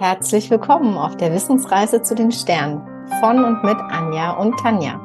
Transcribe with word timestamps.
Herzlich 0.00 0.48
willkommen 0.48 0.96
auf 0.96 1.16
der 1.16 1.32
Wissensreise 1.32 2.00
zu 2.02 2.14
den 2.14 2.30
Sternen 2.30 2.86
von 3.18 3.42
und 3.42 3.64
mit 3.64 3.76
Anja 3.90 4.30
und 4.30 4.56
Tanja. 4.60 5.00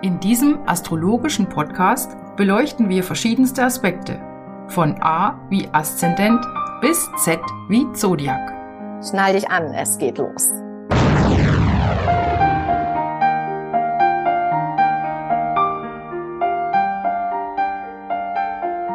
In 0.00 0.20
diesem 0.20 0.60
astrologischen 0.64 1.48
Podcast 1.48 2.16
beleuchten 2.36 2.88
wir 2.88 3.02
verschiedenste 3.02 3.64
Aspekte, 3.64 4.20
von 4.68 4.94
A 5.02 5.40
wie 5.50 5.68
Aszendent 5.72 6.40
bis 6.80 7.10
Z 7.16 7.40
wie 7.68 7.90
Zodiac. 7.94 8.52
Schnall 9.04 9.32
dich 9.32 9.50
an, 9.50 9.74
es 9.74 9.98
geht 9.98 10.18
los. 10.18 10.50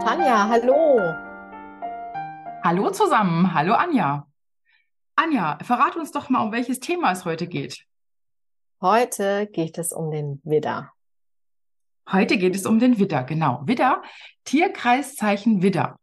Tanja, 0.06 0.48
hallo. 0.48 1.02
Hallo 2.64 2.92
zusammen, 2.92 3.54
hallo 3.54 3.74
Anja. 3.74 4.26
Anja, 5.20 5.58
verrat 5.64 5.96
uns 5.96 6.12
doch 6.12 6.30
mal, 6.30 6.44
um 6.44 6.52
welches 6.52 6.80
Thema 6.80 7.12
es 7.12 7.26
heute 7.26 7.48
geht. 7.48 7.84
Heute 8.80 9.48
geht 9.52 9.80
es 9.80 9.92
um 9.92 10.12
den 10.12 10.40
Widder. 10.44 10.92
Heute 12.12 12.38
geht 12.38 12.56
es 12.56 12.68
um 12.68 12.78
den 12.78 13.00
Widder, 13.00 13.24
genau. 13.24 13.64
Widder, 13.66 14.04
Tierkreiszeichen 14.44 15.64
Widder. 15.64 15.98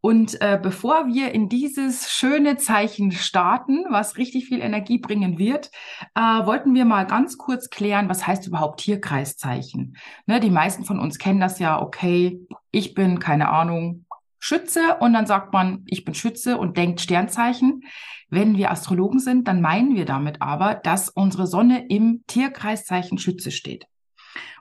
Und 0.00 0.40
äh, 0.40 0.56
bevor 0.62 1.08
wir 1.08 1.32
in 1.32 1.48
dieses 1.48 2.12
schöne 2.12 2.58
Zeichen 2.58 3.10
starten, 3.10 3.86
was 3.88 4.16
richtig 4.18 4.46
viel 4.46 4.60
Energie 4.60 4.98
bringen 4.98 5.36
wird, 5.36 5.72
äh, 6.14 6.20
wollten 6.20 6.72
wir 6.72 6.84
mal 6.84 7.06
ganz 7.06 7.38
kurz 7.38 7.70
klären, 7.70 8.08
was 8.08 8.24
heißt 8.24 8.46
überhaupt 8.46 8.80
Tierkreiszeichen? 8.80 9.96
Ne, 10.26 10.38
die 10.38 10.50
meisten 10.50 10.84
von 10.84 11.00
uns 11.00 11.18
kennen 11.18 11.40
das 11.40 11.58
ja, 11.58 11.82
okay, 11.82 12.46
ich 12.70 12.94
bin, 12.94 13.18
keine 13.18 13.48
Ahnung, 13.48 14.04
Schütze 14.40 14.96
und 14.98 15.12
dann 15.12 15.26
sagt 15.26 15.52
man, 15.52 15.82
ich 15.86 16.04
bin 16.04 16.14
Schütze 16.14 16.56
und 16.56 16.76
denkt 16.76 17.00
Sternzeichen. 17.00 17.84
Wenn 18.28 18.56
wir 18.56 18.70
Astrologen 18.70 19.20
sind, 19.20 19.46
dann 19.46 19.60
meinen 19.60 19.94
wir 19.94 20.06
damit 20.06 20.40
aber, 20.40 20.74
dass 20.74 21.10
unsere 21.10 21.46
Sonne 21.46 21.86
im 21.88 22.24
Tierkreiszeichen 22.26 23.18
Schütze 23.18 23.50
steht. 23.50 23.86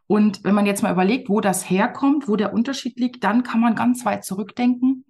Und 0.05 0.43
wenn 0.43 0.55
man 0.55 0.65
jetzt 0.65 0.83
mal 0.83 0.91
überlegt, 0.91 1.29
wo 1.29 1.39
das 1.39 1.69
herkommt, 1.69 2.27
wo 2.27 2.35
der 2.35 2.53
Unterschied 2.53 2.99
liegt, 2.99 3.23
dann 3.23 3.43
kann 3.43 3.61
man 3.61 3.75
ganz 3.75 4.05
weit 4.05 4.25
zurückdenken 4.25 5.05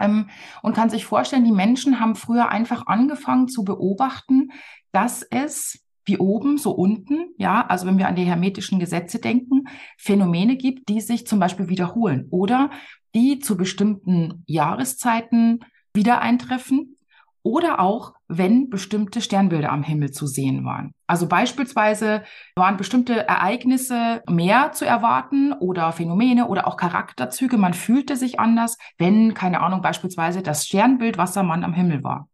ähm, 0.00 0.28
und 0.62 0.74
kann 0.74 0.90
sich 0.90 1.04
vorstellen, 1.04 1.44
die 1.44 1.52
Menschen 1.52 2.00
haben 2.00 2.16
früher 2.16 2.48
einfach 2.48 2.86
angefangen 2.86 3.48
zu 3.48 3.62
beobachten, 3.62 4.50
dass 4.90 5.22
es 5.22 5.84
wie 6.04 6.18
oben, 6.18 6.58
so 6.58 6.72
unten, 6.72 7.28
ja, 7.36 7.64
also 7.64 7.86
wenn 7.86 7.98
wir 7.98 8.08
an 8.08 8.16
die 8.16 8.24
hermetischen 8.24 8.80
Gesetze 8.80 9.20
denken, 9.20 9.68
Phänomene 9.98 10.56
gibt, 10.56 10.88
die 10.88 11.00
sich 11.00 11.26
zum 11.26 11.38
Beispiel 11.38 11.68
wiederholen 11.68 12.26
oder 12.30 12.70
die 13.14 13.38
zu 13.38 13.56
bestimmten 13.56 14.44
Jahreszeiten 14.46 15.60
wieder 15.94 16.20
eintreffen 16.20 16.96
oder 17.42 17.80
auch, 17.80 18.14
wenn 18.28 18.70
bestimmte 18.70 19.20
Sternbilder 19.20 19.72
am 19.72 19.82
Himmel 19.82 20.12
zu 20.12 20.26
sehen 20.26 20.64
waren. 20.64 20.94
Also 21.06 21.26
beispielsweise 21.26 22.22
waren 22.54 22.76
bestimmte 22.76 23.26
Ereignisse 23.26 24.22
mehr 24.28 24.72
zu 24.72 24.86
erwarten 24.86 25.52
oder 25.52 25.92
Phänomene 25.92 26.46
oder 26.46 26.66
auch 26.66 26.76
Charakterzüge. 26.76 27.58
Man 27.58 27.74
fühlte 27.74 28.16
sich 28.16 28.38
anders, 28.38 28.78
wenn, 28.96 29.34
keine 29.34 29.60
Ahnung, 29.60 29.82
beispielsweise 29.82 30.42
das 30.42 30.66
Sternbild 30.66 31.18
Wassermann 31.18 31.64
am 31.64 31.74
Himmel 31.74 32.04
war. 32.04 32.28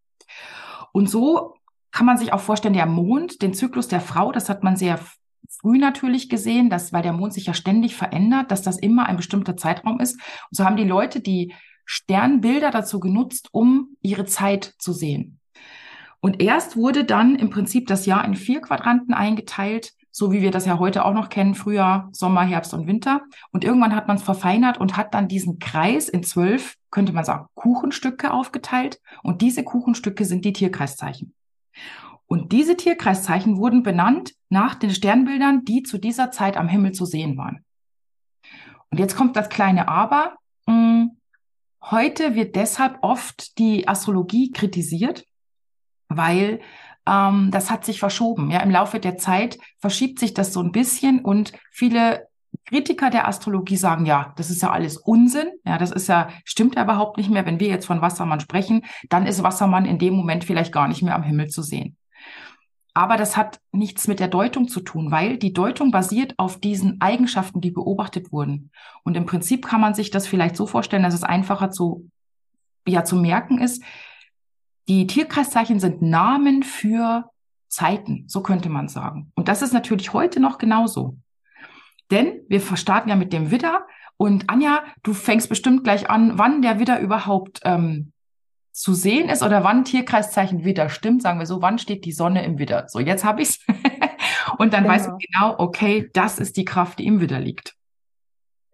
Und 0.93 1.09
so 1.09 1.55
kann 1.91 2.07
man 2.07 2.19
sich 2.19 2.33
auch 2.33 2.41
vorstellen, 2.41 2.75
der 2.75 2.87
Mond, 2.87 3.41
den 3.41 3.55
Zyklus 3.55 3.89
der 3.89 4.01
Frau, 4.01 4.31
das 4.31 4.49
hat 4.49 4.63
man 4.63 4.77
sehr 4.77 4.99
früh 5.61 5.79
natürlich 5.79 6.29
gesehen, 6.29 6.71
dass, 6.71 6.93
weil 6.93 7.03
der 7.03 7.13
Mond 7.13 7.33
sich 7.33 7.47
ja 7.47 7.55
ständig 7.55 7.97
verändert, 7.97 8.51
dass 8.51 8.63
das 8.63 8.79
immer 8.79 9.07
ein 9.07 9.17
bestimmter 9.17 9.57
Zeitraum 9.57 10.01
ist. 10.01 10.15
Und 10.15 10.57
so 10.57 10.65
haben 10.65 10.77
die 10.77 10.85
Leute 10.85 11.21
die 11.21 11.55
Sternbilder 11.85 12.71
dazu 12.71 13.01
genutzt, 13.01 13.49
um 13.53 13.97
ihre 14.03 14.27
Zeit 14.27 14.75
zu 14.79 14.93
sehen. 14.93 15.41
Und 16.21 16.43
erst 16.43 16.77
wurde 16.77 17.05
dann 17.05 17.37
im 17.37 17.51
Prinzip 17.51 17.87
das 17.87 18.07
Jahr 18.07 18.25
in 18.25 18.35
vier 18.35 18.61
Quadranten 18.61 19.15
eingeteilt, 19.15 19.93
so 20.11 20.33
wie 20.33 20.43
wir 20.43 20.51
das 20.51 20.67
ja 20.67 20.79
heute 20.79 21.05
auch 21.05 21.15
noch 21.15 21.29
kennen, 21.29 21.55
Frühjahr, 21.55 22.09
Sommer, 22.13 22.43
Herbst 22.43 22.75
und 22.75 22.87
Winter. 22.87 23.23
Und 23.53 23.65
irgendwann 23.65 23.95
hat 23.95 24.09
man 24.09 24.17
es 24.17 24.23
verfeinert 24.23 24.79
und 24.79 24.97
hat 24.97 25.15
dann 25.15 25.29
diesen 25.29 25.61
Kreis 25.61 26.09
in 26.09 26.25
zwölf, 26.25 26.75
könnte 26.91 27.13
man 27.13 27.25
sagen, 27.25 27.47
Kuchenstücke 27.55 28.33
aufgeteilt. 28.33 29.01
Und 29.23 29.43
diese 29.43 29.63
Kuchenstücke 29.63 30.25
sind 30.25 30.45
die 30.45 30.53
Tierkreiszeichen. 30.53 31.35
Und 32.29 32.53
diese 32.53 32.77
Tierkreiszeichen 32.77 33.57
wurden 33.57 33.83
benannt 33.83 34.35
nach 34.49 34.77
den 34.77 34.91
Sternbildern, 34.91 35.65
die 35.65 35.83
zu 35.83 35.99
dieser 35.99 36.31
Zeit 36.31 36.57
am 36.57 36.69
Himmel 36.69 36.93
zu 36.93 37.05
sehen 37.05 37.37
waren. 37.37 37.65
Und 38.91 38.99
jetzt 38.99 39.17
kommt 39.17 39.35
das 39.35 39.49
kleine 39.49 39.89
Aber. 39.89 40.37
Hm, 40.69 41.19
Heute 41.91 42.35
wird 42.35 42.57
deshalb 42.57 42.99
oft 43.03 43.59
die 43.59 43.89
Astrologie 43.89 44.53
kritisiert, 44.53 45.25
weil 46.09 46.61
ähm, 47.07 47.51
das 47.51 47.71
hat 47.71 47.85
sich 47.85 47.99
verschoben. 47.99 48.51
Ja, 48.51 48.61
im 48.61 48.71
Laufe 48.71 49.01
der 49.01 49.17
Zeit 49.17 49.59
verschiebt 49.79 50.19
sich 50.19 50.35
das 50.35 50.53
so 50.53 50.61
ein 50.61 50.73
bisschen 50.73 51.25
und 51.25 51.53
viele 51.71 52.27
Kritiker 52.67 53.09
der 53.09 53.27
Astrologie 53.27 53.77
sagen, 53.77 54.05
ja, 54.05 54.35
das 54.37 54.51
ist 54.51 54.61
ja 54.61 54.71
alles 54.71 54.99
Unsinn. 54.99 55.49
Ja, 55.65 55.79
das 55.79 55.91
ist 55.91 56.09
ja, 56.09 56.29
stimmt 56.45 56.75
ja 56.75 56.83
überhaupt 56.83 57.17
nicht 57.17 57.31
mehr. 57.31 57.47
Wenn 57.47 57.61
wir 57.61 57.69
jetzt 57.69 57.87
von 57.87 58.03
Wassermann 58.03 58.41
sprechen, 58.41 58.85
dann 59.09 59.27
ist 59.27 59.43
Wassermann 59.43 59.87
in 59.87 59.99
dem 59.99 60.15
Moment 60.15 60.45
vielleicht 60.45 60.73
gar 60.73 60.89
nicht 60.89 61.03
mehr 61.03 61.15
am 61.15 61.23
Himmel 61.23 61.49
zu 61.49 61.63
sehen. 61.63 61.97
Aber 62.95 63.17
das 63.17 63.37
hat 63.37 63.61
nichts 63.71 64.09
mit 64.09 64.19
der 64.19 64.29
Deutung 64.29 64.69
zu 64.69 64.81
tun, 64.81 65.11
weil 65.11 65.37
die 65.37 65.53
Deutung 65.53 65.91
basiert 65.91 66.35
auf 66.37 66.59
diesen 66.59 67.01
Eigenschaften, 67.01 67.61
die 67.61 67.71
beobachtet 67.71 68.33
wurden. 68.33 68.71
Und 69.05 69.17
im 69.17 69.27
Prinzip 69.27 69.67
kann 69.67 69.81
man 69.81 69.95
sich 69.95 70.11
das 70.11 70.27
vielleicht 70.27 70.57
so 70.57 70.67
vorstellen, 70.67 71.03
dass 71.03 71.15
es 71.15 71.23
einfacher 71.23 71.71
zu, 71.71 72.11
ja, 72.87 73.05
zu 73.05 73.17
merken 73.17 73.59
ist. 73.59 73.83
Die 74.89 75.07
Tierkreiszeichen 75.07 75.81
sind 75.81 76.03
Namen 76.03 76.63
für 76.63 77.31
Zeiten, 77.69 78.25
so 78.27 78.43
könnte 78.43 78.71
man 78.71 78.89
sagen. 78.89 79.31
Und 79.35 79.49
das 79.49 79.63
ist 79.63 79.73
natürlich 79.73 80.13
heute 80.13 80.41
noch 80.41 80.59
genauso. 80.59 81.19
Denn 82.11 82.41
wir 82.49 82.61
starten 82.77 83.11
ja 83.11 83.17
mit 83.17 83.33
dem 83.33 83.51
Widder. 83.51 83.87
Und 84.17 84.49
Anja, 84.49 84.83
du 85.03 85.13
fängst 85.13 85.49
bestimmt 85.49 85.85
gleich 85.85 86.11
an, 86.11 86.39
wann 86.39 86.63
der 86.63 86.79
Widder 86.79 87.01
überhaupt 87.01 87.61
ähm, 87.65 88.13
zu 88.79 88.95
sehen 88.95 89.29
ist 89.29 89.43
oder 89.43 89.65
wann 89.65 89.85
Tierkreiszeichen 89.85 90.65
Widder 90.65 90.89
stimmt, 90.89 91.23
sagen 91.23 91.41
wir 91.41 91.47
so, 91.47 91.61
wann 91.61 91.81
steht 91.81 92.05
die 92.05 92.13
Sonne 92.13 92.45
im 92.45 92.59
Widder. 92.59 92.87
So, 92.89 93.01
jetzt 93.01 93.25
habe 93.25 93.43
ich's. 93.43 93.59
und 94.59 94.73
dann 94.73 94.85
genau. 94.85 94.95
weiß 94.95 95.09
ich 95.09 95.29
genau, 95.29 95.57
okay, 95.59 96.09
das 96.13 96.39
ist 96.39 96.57
die 96.57 96.65
Kraft, 96.65 97.01
die 97.01 97.07
im 97.07 97.21
Widder 97.21 97.41
liegt. 97.41 97.75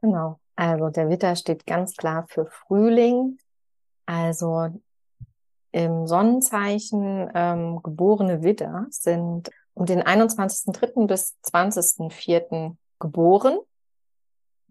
Genau. 0.02 0.38
Also 0.56 0.90
der 0.90 1.08
Widder 1.08 1.34
steht 1.36 1.64
ganz 1.64 1.96
klar 1.96 2.26
für 2.28 2.44
Frühling. 2.44 3.38
Also 4.04 4.68
im 5.72 6.06
Sonnenzeichen 6.06 7.30
ähm, 7.34 7.82
geborene 7.82 8.42
Widder 8.42 8.86
sind 8.90 9.50
um 9.72 9.86
den 9.86 10.02
21.03. 10.02 11.06
bis 11.06 11.34
20.04. 11.46 12.76
geboren. 13.00 13.58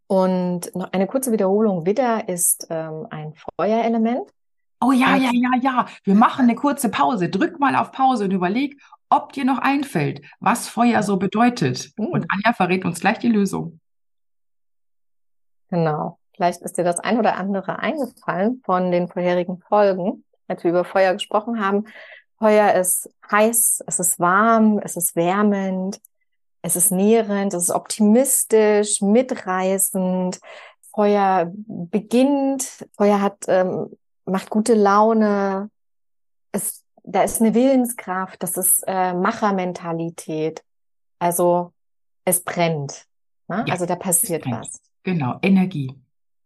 Und 0.06 0.76
noch 0.76 0.94
eine 0.94 1.08
kurze 1.08 1.32
Wiederholung. 1.32 1.88
Widder 1.88 2.30
ist 2.30 2.68
ähm, 2.70 3.08
ein 3.10 3.34
Feuerelement. 3.58 4.32
Oh 4.84 4.92
ja, 4.92 5.16
ja, 5.16 5.32
ja, 5.32 5.50
ja. 5.62 5.86
Wir 6.04 6.16
machen 6.16 6.44
eine 6.44 6.56
kurze 6.56 6.90
Pause. 6.90 7.30
Drück 7.30 7.60
mal 7.60 7.76
auf 7.76 7.92
Pause 7.92 8.26
und 8.26 8.32
überleg, 8.32 8.82
ob 9.10 9.32
dir 9.32 9.46
noch 9.46 9.60
einfällt, 9.60 10.22
was 10.40 10.68
Feuer 10.68 11.04
so 11.04 11.18
bedeutet. 11.18 11.92
Mhm. 11.98 12.08
Und 12.08 12.26
Anja 12.30 12.54
verrät 12.54 12.84
uns 12.84 13.00
gleich 13.00 13.20
die 13.20 13.30
Lösung. 13.30 13.80
Genau. 15.70 16.20
Vielleicht 16.36 16.62
ist 16.64 16.78
dir 16.78 16.84
das 16.84 17.00
ein 17.00 17.18
oder 17.18 17.36
andere 17.36 17.80
eingefallen 17.80 18.62
von 18.66 18.92
den 18.92 19.08
vorherigen 19.08 19.60
Folgen, 19.70 20.26
als 20.48 20.64
wir 20.64 20.72
über 20.72 20.84
Feuer 20.84 21.14
gesprochen 21.14 21.64
haben. 21.64 21.86
Feuer 22.40 22.74
ist 22.74 23.10
heiß, 23.32 23.84
es 23.88 24.00
ist 24.00 24.20
warm, 24.20 24.80
es 24.84 24.98
ist 24.98 25.16
wärmend, 25.16 26.02
es 26.62 26.76
ist 26.76 26.92
nährend, 26.92 27.54
es 27.54 27.64
ist 27.64 27.72
optimistisch, 27.72 29.02
mitreißend. 29.02 30.40
Feuer 30.94 31.52
beginnt, 31.56 32.86
Feuer 32.98 33.22
hat 33.22 33.38
ähm, 33.48 33.96
macht 34.26 34.50
gute 34.50 34.74
Laune. 34.74 35.70
Es, 36.52 36.84
da 37.04 37.24
ist 37.24 37.42
eine 37.42 37.54
Willenskraft, 37.54 38.42
das 38.44 38.58
ist 38.58 38.84
äh, 38.88 39.14
Machermentalität. 39.14 40.64
Also 41.20 41.72
es 42.26 42.44
brennt. 42.44 43.06
Ne? 43.48 43.64
Ja, 43.68 43.74
also 43.74 43.86
da 43.86 43.96
passiert 43.96 44.46
was. 44.50 44.82
Genau, 45.04 45.38
Energie. 45.42 45.94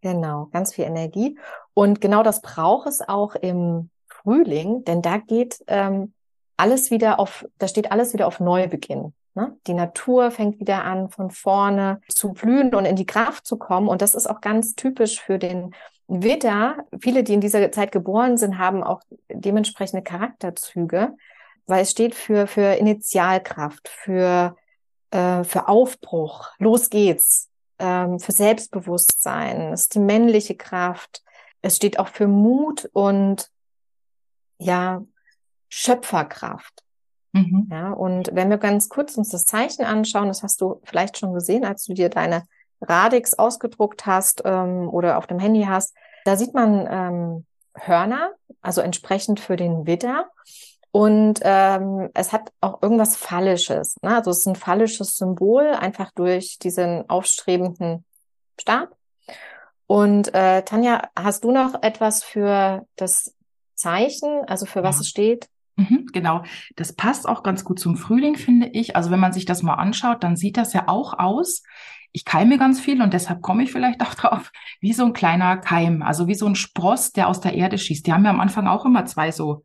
Genau, 0.02 0.48
ganz 0.52 0.74
viel 0.74 0.86
Energie. 0.86 1.38
Und 1.74 2.02
genau 2.02 2.24
das 2.24 2.42
braucht 2.42 2.88
es 2.88 3.08
auch 3.08 3.36
im 3.36 3.90
Frühling, 4.08 4.84
denn 4.84 5.02
da 5.02 5.18
geht 5.18 5.64
ähm, 5.68 6.14
alles 6.56 6.92
wieder 6.92 7.20
auf, 7.20 7.46
da 7.60 7.68
steht 7.68 7.92
alles 7.92 8.14
wieder 8.14 8.28
auf 8.28 8.40
Neubeginn. 8.40 9.14
Ne? 9.36 9.56
Die 9.68 9.74
Natur 9.74 10.32
fängt 10.32 10.60
wieder 10.60 10.84
an, 10.84 11.10
von 11.10 11.30
vorne 11.30 12.02
zu 12.08 12.34
blühen 12.34 12.74
und 12.74 12.86
in 12.86 12.96
die 12.96 13.06
Kraft 13.06 13.46
zu 13.46 13.58
kommen. 13.58 13.88
Und 13.88 14.02
das 14.02 14.16
ist 14.16 14.28
auch 14.28 14.42
ganz 14.42 14.74
typisch 14.74 15.22
für 15.22 15.38
den 15.38 15.76
Widder, 16.08 16.86
viele, 17.00 17.24
die 17.24 17.34
in 17.34 17.42
dieser 17.42 17.72
Zeit 17.72 17.92
geboren 17.92 18.38
sind, 18.38 18.58
haben 18.58 18.84
auch 18.84 19.02
dementsprechende 19.30 20.04
Charakterzüge, 20.04 21.16
weil 21.66 21.82
es 21.82 21.92
steht 21.92 22.16
für, 22.16 22.48
für 22.48 22.76
Initialkraft, 22.76 23.90
für, 23.90 24.56
äh, 25.12 25.44
für 25.44 25.68
Aufbruch, 25.68 26.50
los 26.60 26.90
geht's, 26.90 27.50
ähm, 27.80 28.20
für 28.20 28.32
Selbstbewusstsein, 28.32 29.74
es 29.74 29.82
ist 29.82 29.96
die 29.96 30.00
männliche 30.00 30.56
Kraft, 30.56 31.24
es 31.62 31.76
steht 31.76 32.00
auch 32.00 32.08
für 32.08 32.28
Mut 32.28 32.90
und 32.94 33.50
ja, 34.60 35.04
Schöpferkraft. 35.70 36.84
Mhm. 37.34 37.68
Ja, 37.70 37.92
und 37.92 38.30
wenn 38.34 38.50
wir 38.50 38.58
ganz 38.58 38.88
kurz 38.88 39.18
uns 39.18 39.30
das 39.30 39.46
Zeichen 39.46 39.84
anschauen, 39.84 40.30
das 40.30 40.42
hast 40.42 40.62
du 40.62 40.80
vielleicht 40.84 41.18
schon 41.18 41.34
gesehen, 41.34 41.66
als 41.66 41.84
du 41.84 41.94
dir 41.94 42.10
deine 42.10 42.44
Radix 42.82 43.34
ausgedruckt 43.34 44.06
hast 44.06 44.42
ähm, 44.46 44.90
oder 44.90 45.18
auf 45.18 45.28
dem 45.28 45.40
Handy 45.40 45.64
hast, 45.64 45.96
da 46.26 46.36
sieht 46.36 46.54
man 46.54 46.88
ähm, 46.90 47.46
Hörner, 47.74 48.32
also 48.62 48.82
entsprechend 48.82 49.40
für 49.40 49.56
den 49.56 49.86
Widder. 49.88 50.30
Und 50.92 51.40
ähm, 51.44 52.10
es 52.14 52.34
hat 52.34 52.52
auch 52.62 52.82
irgendwas 52.82 53.16
Phallisches. 53.16 53.96
Ne? 54.02 54.16
Also 54.16 54.32
es 54.32 54.40
ist 54.40 54.48
ein 54.48 54.56
phallisches 54.56 55.16
Symbol, 55.18 55.68
einfach 55.68 56.12
durch 56.12 56.58
diesen 56.60 57.10
aufstrebenden 57.10 58.04
Stab. 58.60 58.96
Und 59.86 60.34
äh, 60.34 60.64
Tanja, 60.64 61.10
hast 61.18 61.44
du 61.44 61.52
noch 61.52 61.82
etwas 61.82 62.24
für 62.24 62.86
das 62.96 63.36
Zeichen, 63.76 64.44
also 64.48 64.66
für 64.66 64.84
was 64.84 64.96
ja. 64.96 65.02
es 65.02 65.10
steht? 65.10 65.50
Mhm, 65.78 66.08
genau, 66.12 66.42
das 66.76 66.92
passt 66.94 67.30
auch 67.30 67.44
ganz 67.44 67.64
gut 67.64 67.80
zum 67.80 67.96
Frühling, 67.96 68.36
finde 68.36 68.68
ich. 68.68 68.96
Also 68.96 69.12
wenn 69.12 69.20
man 69.20 69.32
sich 69.32 69.46
das 69.46 69.62
mal 69.62 69.76
anschaut, 69.76 70.24
dann 70.24 70.36
sieht 70.36 70.58
das 70.58 70.74
ja 70.74 70.88
auch 70.88 71.18
aus. 71.20 71.62
Ich 72.12 72.26
keime 72.26 72.58
ganz 72.58 72.80
viel 72.80 73.02
und 73.02 73.14
deshalb 73.14 73.42
komme 73.42 73.64
ich 73.64 73.72
vielleicht 73.72 74.02
auch 74.02 74.14
drauf, 74.16 74.52
wie 74.82 74.94
so 74.94 75.06
ein 75.06 75.14
kleiner 75.14 75.58
Keim, 75.58 76.02
also 76.02 76.28
wie 76.28 76.36
so 76.36 76.48
ein 76.48 76.56
Spross, 76.56 77.12
der 77.12 77.28
aus 77.28 77.42
der 77.42 77.54
Erde 77.54 77.78
schießt. 77.78 78.06
Die 78.06 78.14
haben 78.14 78.26
ja 78.26 78.32
am 78.32 78.40
Anfang 78.40 78.68
auch 78.68 78.86
immer 78.86 79.06
zwei 79.06 79.32
so, 79.32 79.64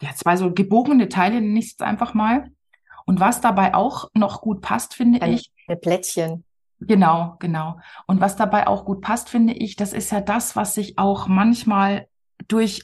ja, 0.00 0.10
zwei 0.14 0.36
so 0.36 0.52
gebogene 0.52 1.08
Teile, 1.08 1.40
nenne 1.40 1.58
ich 1.58 1.74
es 1.74 1.80
einfach 1.80 2.14
mal. 2.14 2.50
Und 3.06 3.20
was 3.20 3.40
dabei 3.40 3.74
auch 3.74 4.10
noch 4.14 4.40
gut 4.40 4.60
passt, 4.60 4.94
finde 4.94 5.22
ein, 5.22 5.34
ich. 5.34 5.50
Ein 5.68 5.80
Plättchen. 5.80 6.44
Genau, 6.80 7.36
genau. 7.38 7.78
Und 8.06 8.20
was 8.20 8.36
dabei 8.36 8.66
auch 8.66 8.84
gut 8.84 9.00
passt, 9.00 9.28
finde 9.28 9.54
ich, 9.54 9.76
das 9.76 9.92
ist 9.92 10.10
ja 10.10 10.20
das, 10.20 10.56
was 10.56 10.74
sich 10.74 10.98
auch 10.98 11.28
manchmal 11.28 12.08
durch 12.48 12.82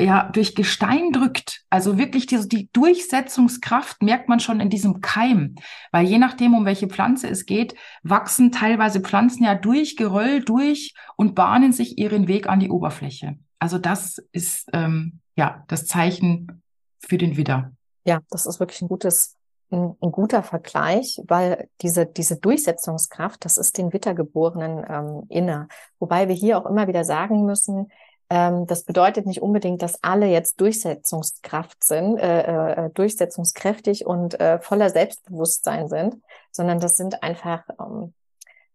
ja, 0.00 0.30
durch 0.32 0.54
Gestein 0.54 1.12
drückt. 1.12 1.62
Also 1.68 1.98
wirklich 1.98 2.26
die, 2.26 2.48
die 2.48 2.70
Durchsetzungskraft 2.72 4.02
merkt 4.02 4.28
man 4.28 4.40
schon 4.40 4.60
in 4.60 4.70
diesem 4.70 5.00
Keim. 5.00 5.56
Weil 5.92 6.06
je 6.06 6.18
nachdem, 6.18 6.54
um 6.54 6.64
welche 6.64 6.88
Pflanze 6.88 7.28
es 7.28 7.46
geht, 7.46 7.74
wachsen 8.02 8.50
teilweise 8.50 9.00
Pflanzen 9.00 9.44
ja 9.44 9.54
durch 9.54 9.96
Geröll 9.96 10.42
durch 10.42 10.94
und 11.16 11.34
bahnen 11.34 11.72
sich 11.72 11.98
ihren 11.98 12.28
Weg 12.28 12.48
an 12.48 12.60
die 12.60 12.70
Oberfläche. 12.70 13.36
Also 13.58 13.78
das 13.78 14.18
ist 14.32 14.68
ähm, 14.72 15.20
ja 15.36 15.64
das 15.68 15.86
Zeichen 15.86 16.62
für 16.98 17.18
den 17.18 17.36
Widder. 17.36 17.72
Ja, 18.04 18.20
das 18.30 18.46
ist 18.46 18.58
wirklich 18.58 18.80
ein 18.80 18.88
gutes, 18.88 19.36
ein, 19.70 19.94
ein 20.00 20.12
guter 20.12 20.42
Vergleich, 20.42 21.20
weil 21.26 21.68
diese, 21.82 22.06
diese 22.06 22.36
Durchsetzungskraft, 22.38 23.44
das 23.44 23.58
ist 23.58 23.76
den 23.76 23.92
Wittergeborenen 23.92 24.84
ähm, 24.88 25.22
inne. 25.28 25.68
Wobei 25.98 26.28
wir 26.28 26.34
hier 26.34 26.56
auch 26.56 26.66
immer 26.66 26.88
wieder 26.88 27.04
sagen 27.04 27.44
müssen, 27.44 27.88
ähm, 28.30 28.66
das 28.66 28.84
bedeutet 28.84 29.26
nicht 29.26 29.42
unbedingt, 29.42 29.82
dass 29.82 30.02
alle 30.04 30.26
jetzt 30.26 30.60
Durchsetzungskraft 30.60 31.82
sind, 31.82 32.16
äh, 32.16 32.86
äh, 32.86 32.90
durchsetzungskräftig 32.90 34.06
und 34.06 34.38
äh, 34.38 34.60
voller 34.60 34.88
Selbstbewusstsein 34.88 35.88
sind, 35.88 36.16
sondern 36.52 36.78
das 36.78 36.96
sind 36.96 37.24
einfach, 37.24 37.64
ähm, 37.80 38.14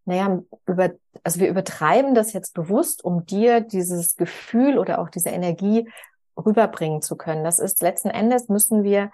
naja, 0.03 0.41
über, 0.67 0.91
also 1.23 1.39
wir 1.39 1.47
übertreiben 1.47 2.13
das 2.13 2.33
jetzt 2.33 2.53
bewusst, 2.53 3.03
um 3.03 3.25
dir 3.25 3.61
dieses 3.61 4.17
Gefühl 4.17 4.77
oder 4.77 4.99
auch 4.99 5.09
diese 5.09 5.29
Energie 5.29 5.89
rüberbringen 6.37 7.01
zu 7.01 7.15
können. 7.15 7.45
Das 7.45 7.59
ist 7.59 7.81
letzten 7.81 8.09
Endes 8.09 8.49
müssen 8.49 8.83
wir, 8.83 9.09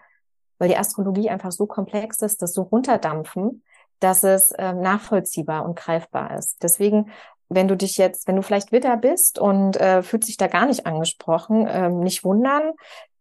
weil 0.57 0.69
die 0.69 0.77
Astrologie 0.77 1.29
einfach 1.29 1.51
so 1.51 1.67
komplex 1.67 2.19
ist, 2.21 2.41
das 2.41 2.53
so 2.55 2.63
runterdampfen, 2.63 3.63
dass 3.99 4.23
es 4.23 4.51
äh, 4.51 4.73
nachvollziehbar 4.73 5.63
und 5.65 5.75
greifbar 5.75 6.35
ist. 6.35 6.63
Deswegen 6.63 7.11
wenn 7.53 7.67
du 7.67 7.75
dich 7.75 7.97
jetzt, 7.97 8.27
wenn 8.27 8.37
du 8.37 8.41
vielleicht 8.41 8.71
Witter 8.71 8.95
bist 8.97 9.37
und 9.37 9.77
äh, 9.77 10.01
fühlt 10.03 10.23
sich 10.23 10.37
da 10.37 10.47
gar 10.47 10.65
nicht 10.65 10.85
angesprochen, 10.85 11.67
ähm, 11.69 11.99
nicht 11.99 12.23
wundern. 12.23 12.71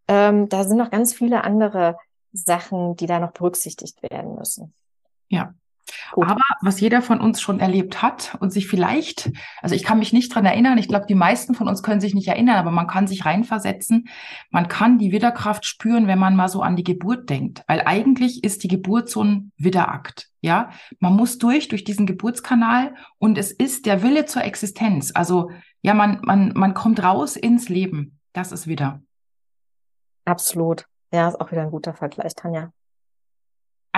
Ähm, 0.09 0.49
da 0.49 0.65
sind 0.65 0.77
noch 0.77 0.91
ganz 0.91 1.13
viele 1.13 1.45
andere 1.45 1.97
Sachen, 2.33 2.97
die 2.97 3.07
da 3.07 3.19
noch 3.19 3.33
berücksichtigt 3.33 4.03
werden 4.03 4.37
müssen. 4.37 4.73
Ja, 5.29 5.55
Gut. 6.13 6.29
Aber 6.29 6.41
was 6.61 6.81
jeder 6.81 7.03
von 7.03 7.21
uns 7.21 7.41
schon 7.41 7.61
erlebt 7.61 8.03
hat 8.03 8.37
und 8.41 8.53
sich 8.53 8.69
vielleicht, 8.69 9.31
also 9.63 9.75
ich 9.75 9.83
kann 9.83 9.99
mich 9.99 10.13
nicht 10.13 10.35
dran 10.35 10.45
erinnern, 10.45 10.79
ich 10.79 10.89
glaube, 10.89 11.07
die 11.09 11.15
meisten 11.15 11.55
von 11.55 11.69
uns 11.69 11.83
können 11.83 12.01
sich 12.01 12.15
nicht 12.15 12.29
erinnern, 12.29 12.57
aber 12.57 12.71
man 12.71 12.87
kann 12.87 13.07
sich 13.07 13.25
reinversetzen. 13.25 14.09
Man 14.51 14.69
kann 14.69 14.99
die 14.99 15.13
Widderkraft 15.13 15.67
spüren, 15.67 16.07
wenn 16.07 16.19
man 16.19 16.37
mal 16.37 16.49
so 16.49 16.63
an 16.63 16.77
die 16.77 16.85
Geburt 16.85 17.31
denkt, 17.31 17.63
weil 17.67 17.83
eigentlich 17.85 18.45
ist 18.45 18.63
die 18.63 18.69
Geburt 18.69 19.09
so 19.09 19.25
ein 19.25 19.53
Widderakt. 19.57 20.29
Ja, 20.43 20.71
man 21.01 21.15
muss 21.15 21.37
durch, 21.37 21.69
durch 21.69 21.85
diesen 21.85 22.07
Geburtskanal 22.07 22.95
und 23.19 23.37
es 23.37 23.53
ist 23.53 23.85
der 23.85 24.03
Wille 24.03 24.25
zur 24.25 24.43
Existenz. 24.43 25.13
Also, 25.15 25.51
ja, 25.83 25.93
man, 25.93 26.21
man, 26.23 26.53
man 26.55 26.73
kommt 26.73 27.03
raus 27.03 27.37
ins 27.37 27.69
Leben. 27.69 28.19
Das 28.33 28.51
ist 28.51 28.67
wieder. 28.67 29.03
Absolut. 30.25 30.87
Ja, 31.13 31.29
ist 31.29 31.41
auch 31.41 31.51
wieder 31.51 31.63
ein 31.63 31.71
guter 31.71 31.93
Vergleich, 31.93 32.35
Tanja. 32.35 32.73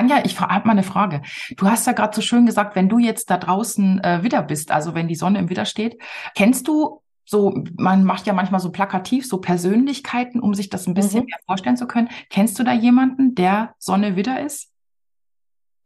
Anja, 0.02 0.24
ich 0.24 0.40
habe 0.40 0.66
mal 0.66 0.72
eine 0.72 0.82
Frage. 0.82 1.22
Du 1.56 1.68
hast 1.68 1.86
ja 1.86 1.92
gerade 1.92 2.14
so 2.14 2.22
schön 2.22 2.44
gesagt, 2.44 2.74
wenn 2.74 2.88
du 2.88 2.98
jetzt 2.98 3.30
da 3.30 3.38
draußen 3.38 4.02
äh, 4.02 4.24
Widder 4.24 4.42
bist, 4.42 4.72
also 4.72 4.96
wenn 4.96 5.06
die 5.06 5.14
Sonne 5.14 5.38
im 5.38 5.48
Widder 5.48 5.64
steht, 5.64 5.96
kennst 6.34 6.66
du 6.66 7.00
so, 7.24 7.54
man 7.78 8.02
macht 8.02 8.26
ja 8.26 8.32
manchmal 8.32 8.60
so 8.60 8.72
plakativ 8.72 9.28
so 9.28 9.38
Persönlichkeiten, 9.38 10.40
um 10.40 10.54
sich 10.54 10.70
das 10.70 10.88
ein 10.88 10.94
bisschen 10.94 11.20
mhm. 11.20 11.26
mehr 11.26 11.38
vorstellen 11.46 11.76
zu 11.76 11.86
können. 11.86 12.08
Kennst 12.30 12.58
du 12.58 12.64
da 12.64 12.72
jemanden, 12.72 13.36
der 13.36 13.74
Sonne 13.78 14.16
Widder 14.16 14.40
ist? 14.40 14.70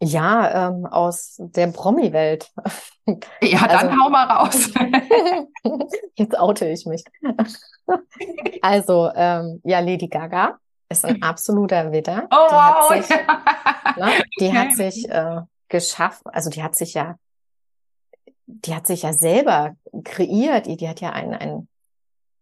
Ja, 0.03 0.69
ähm, 0.69 0.87
aus 0.87 1.37
der 1.39 1.69
Promi-Welt. 1.69 2.51
Ja, 3.41 3.69
dann 3.69 3.87
also, 3.87 4.03
hau 4.03 4.11
mal 4.11 4.25
raus. 4.25 4.71
Jetzt 6.17 6.37
oute 6.37 6.67
ich 6.69 6.87
mich. 6.87 7.05
Also, 8.63 9.13
ähm, 9.15 9.61
ja, 9.63 9.79
Lady 9.79 10.09
Gaga 10.09 10.59
ist 10.89 11.05
ein 11.05 11.23
absoluter 11.23 11.93
Widder. 11.93 12.27
Oh, 12.33 12.37
wow. 12.51 12.89
sich, 12.93 13.17
ne, 14.01 14.11
die 14.41 14.53
hat 14.53 14.75
sich 14.75 15.09
äh, 15.09 15.41
geschaffen, 15.69 16.31
also 16.33 16.51
die 16.51 16.63
hat 16.63 16.77
sich 16.77 16.95
ja, 16.95 17.17
die 18.47 18.75
hat 18.75 18.87
sich 18.87 19.03
ja 19.03 19.13
selber 19.13 19.75
kreiert, 20.05 20.67
die, 20.67 20.77
die 20.77 20.89
hat 20.89 21.01
ja 21.01 21.11
ein, 21.11 21.35
ein, 21.35 21.69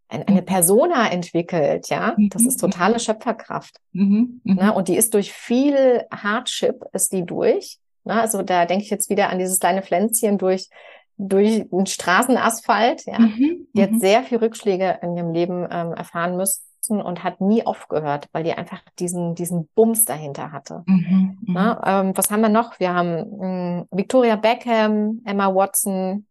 ein, 0.08 0.22
eine 0.24 0.42
mhm. 0.42 0.46
Persona 0.46 1.10
entwickelt, 1.10 1.88
ja. 1.88 2.14
Das 2.30 2.44
ist 2.44 2.62
mhm. 2.62 2.70
totale 2.70 3.00
Schöpferkraft. 3.00 3.80
Mhm. 3.92 4.40
Mhm. 4.44 4.54
Ne? 4.54 4.72
Und 4.74 4.88
die 4.88 4.96
ist 4.96 5.14
durch 5.14 5.32
viel 5.32 6.04
Hardship, 6.10 6.84
ist 6.92 7.12
die 7.12 7.24
durch. 7.24 7.78
Ne? 8.04 8.20
Also 8.20 8.42
da 8.42 8.66
denke 8.66 8.84
ich 8.84 8.90
jetzt 8.90 9.08
wieder 9.08 9.30
an 9.30 9.38
dieses 9.38 9.58
kleine 9.58 9.82
Pflänzchen 9.82 10.38
durch 10.38 10.68
durch 11.16 11.64
den 11.70 11.86
Straßenasphalt, 11.86 13.06
ja. 13.06 13.20
Mhm, 13.20 13.68
die 13.72 13.82
hat 13.84 13.90
sehr 14.00 14.24
viel 14.24 14.38
Rückschläge 14.38 14.98
in 15.00 15.16
ihrem 15.16 15.32
Leben 15.32 15.62
ähm, 15.70 15.92
erfahren 15.92 16.36
müssen 16.36 16.63
und 16.90 17.24
hat 17.24 17.40
nie 17.40 17.64
aufgehört, 17.66 18.28
weil 18.32 18.44
die 18.44 18.52
einfach 18.52 18.80
diesen, 18.98 19.34
diesen 19.34 19.68
Bums 19.74 20.04
dahinter 20.04 20.52
hatte. 20.52 20.82
Mhm, 20.86 21.38
mhm. 21.40 21.54
Na, 21.54 22.00
ähm, 22.00 22.16
was 22.16 22.30
haben 22.30 22.40
wir 22.40 22.48
noch? 22.48 22.78
Wir 22.80 22.94
haben 22.94 23.16
mh, 23.16 23.40
hm, 23.40 23.88
Victoria 23.90 24.36
Beckham, 24.36 25.20
Emma 25.24 25.54
Watson, 25.54 26.26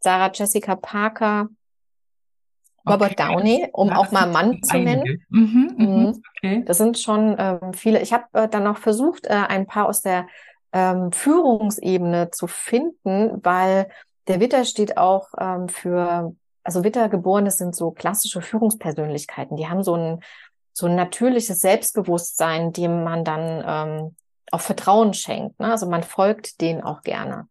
Sarah 0.00 0.30
Jessica 0.32 0.76
Parker, 0.76 1.48
Robert 2.88 3.12
okay. 3.12 3.34
Downey, 3.34 3.68
um 3.72 3.88
ja, 3.88 3.96
auch 3.96 4.10
mal 4.12 4.26
Mann 4.26 4.62
zu 4.62 4.78
nennen. 4.78 5.24
Mhm, 5.28 5.74
mhm, 5.76 5.84
mhm, 5.84 6.22
okay. 6.36 6.62
Das 6.64 6.78
sind 6.78 6.98
schon 6.98 7.36
ähm, 7.38 7.72
viele. 7.74 8.00
Ich 8.00 8.12
habe 8.12 8.24
äh, 8.32 8.48
dann 8.48 8.64
noch 8.64 8.78
versucht, 8.78 9.26
äh, 9.26 9.34
ein 9.34 9.66
paar 9.66 9.88
aus 9.88 10.00
der 10.00 10.26
ähm, 10.72 11.12
Führungsebene 11.12 12.30
zu 12.30 12.46
finden, 12.46 13.40
weil 13.42 13.88
der 14.26 14.40
Witter 14.40 14.64
steht 14.64 14.96
auch 14.96 15.28
ähm, 15.38 15.68
für 15.68 16.34
also 16.68 16.84
Wittergeborene 16.84 17.50
sind 17.50 17.74
so 17.74 17.92
klassische 17.92 18.42
Führungspersönlichkeiten. 18.42 19.56
Die 19.56 19.68
haben 19.68 19.82
so 19.82 19.94
ein, 19.94 20.20
so 20.74 20.86
ein 20.86 20.96
natürliches 20.96 21.62
Selbstbewusstsein, 21.62 22.74
dem 22.74 23.04
man 23.04 23.24
dann 23.24 23.64
ähm, 23.66 24.16
auch 24.50 24.60
Vertrauen 24.60 25.14
schenkt. 25.14 25.58
Ne? 25.58 25.70
Also 25.70 25.88
man 25.88 26.02
folgt 26.02 26.60
denen 26.60 26.82
auch 26.82 27.00
gerne. 27.00 27.46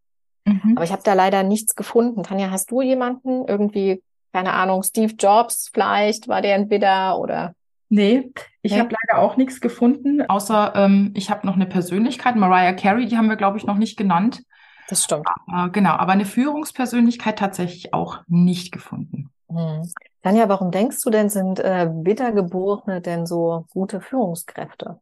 Mhm. 0.45 0.73
Aber 0.75 0.83
ich 0.83 0.91
habe 0.91 1.01
da 1.03 1.15
leider 1.15 1.41
nichts 1.41 1.75
gefunden. 1.75 2.21
Tanja, 2.21 2.51
hast 2.51 2.69
du 2.69 2.83
jemanden 2.83 3.47
irgendwie, 3.47 4.03
keine 4.33 4.53
Ahnung, 4.53 4.83
Steve 4.83 5.13
Jobs 5.17 5.71
vielleicht, 5.73 6.27
war 6.27 6.43
der 6.43 6.53
ein 6.53 6.69
Widder 6.69 7.17
oder? 7.17 7.55
Nee, 7.89 8.31
ich 8.61 8.73
nee? 8.73 8.79
habe 8.79 8.93
leider 9.01 9.19
auch 9.23 9.35
nichts 9.35 9.61
gefunden, 9.61 10.21
außer 10.29 10.73
ähm, 10.75 11.11
ich 11.15 11.31
habe 11.31 11.47
noch 11.47 11.55
eine 11.55 11.65
Persönlichkeit, 11.65 12.35
Mariah 12.35 12.73
Carey, 12.73 13.07
die 13.07 13.17
haben 13.17 13.29
wir, 13.29 13.35
glaube 13.35 13.57
ich, 13.57 13.65
noch 13.65 13.77
nicht 13.77 13.97
genannt. 13.97 14.43
Das 14.87 15.03
stimmt. 15.03 15.27
Äh, 15.51 15.69
genau, 15.69 15.91
aber 15.91 16.13
eine 16.13 16.25
Führungspersönlichkeit 16.25 17.39
tatsächlich 17.39 17.93
auch 17.93 18.19
nicht 18.27 18.71
gefunden. 18.71 19.29
Hm. 19.49 19.89
Tanja, 20.23 20.49
warum 20.49 20.71
denkst 20.71 21.01
du 21.03 21.09
denn, 21.09 21.29
sind 21.29 21.59
äh, 21.59 21.89
Wiedergeborene 21.89 23.01
denn 23.01 23.25
so 23.25 23.65
gute 23.69 24.01
Führungskräfte? 24.01 24.99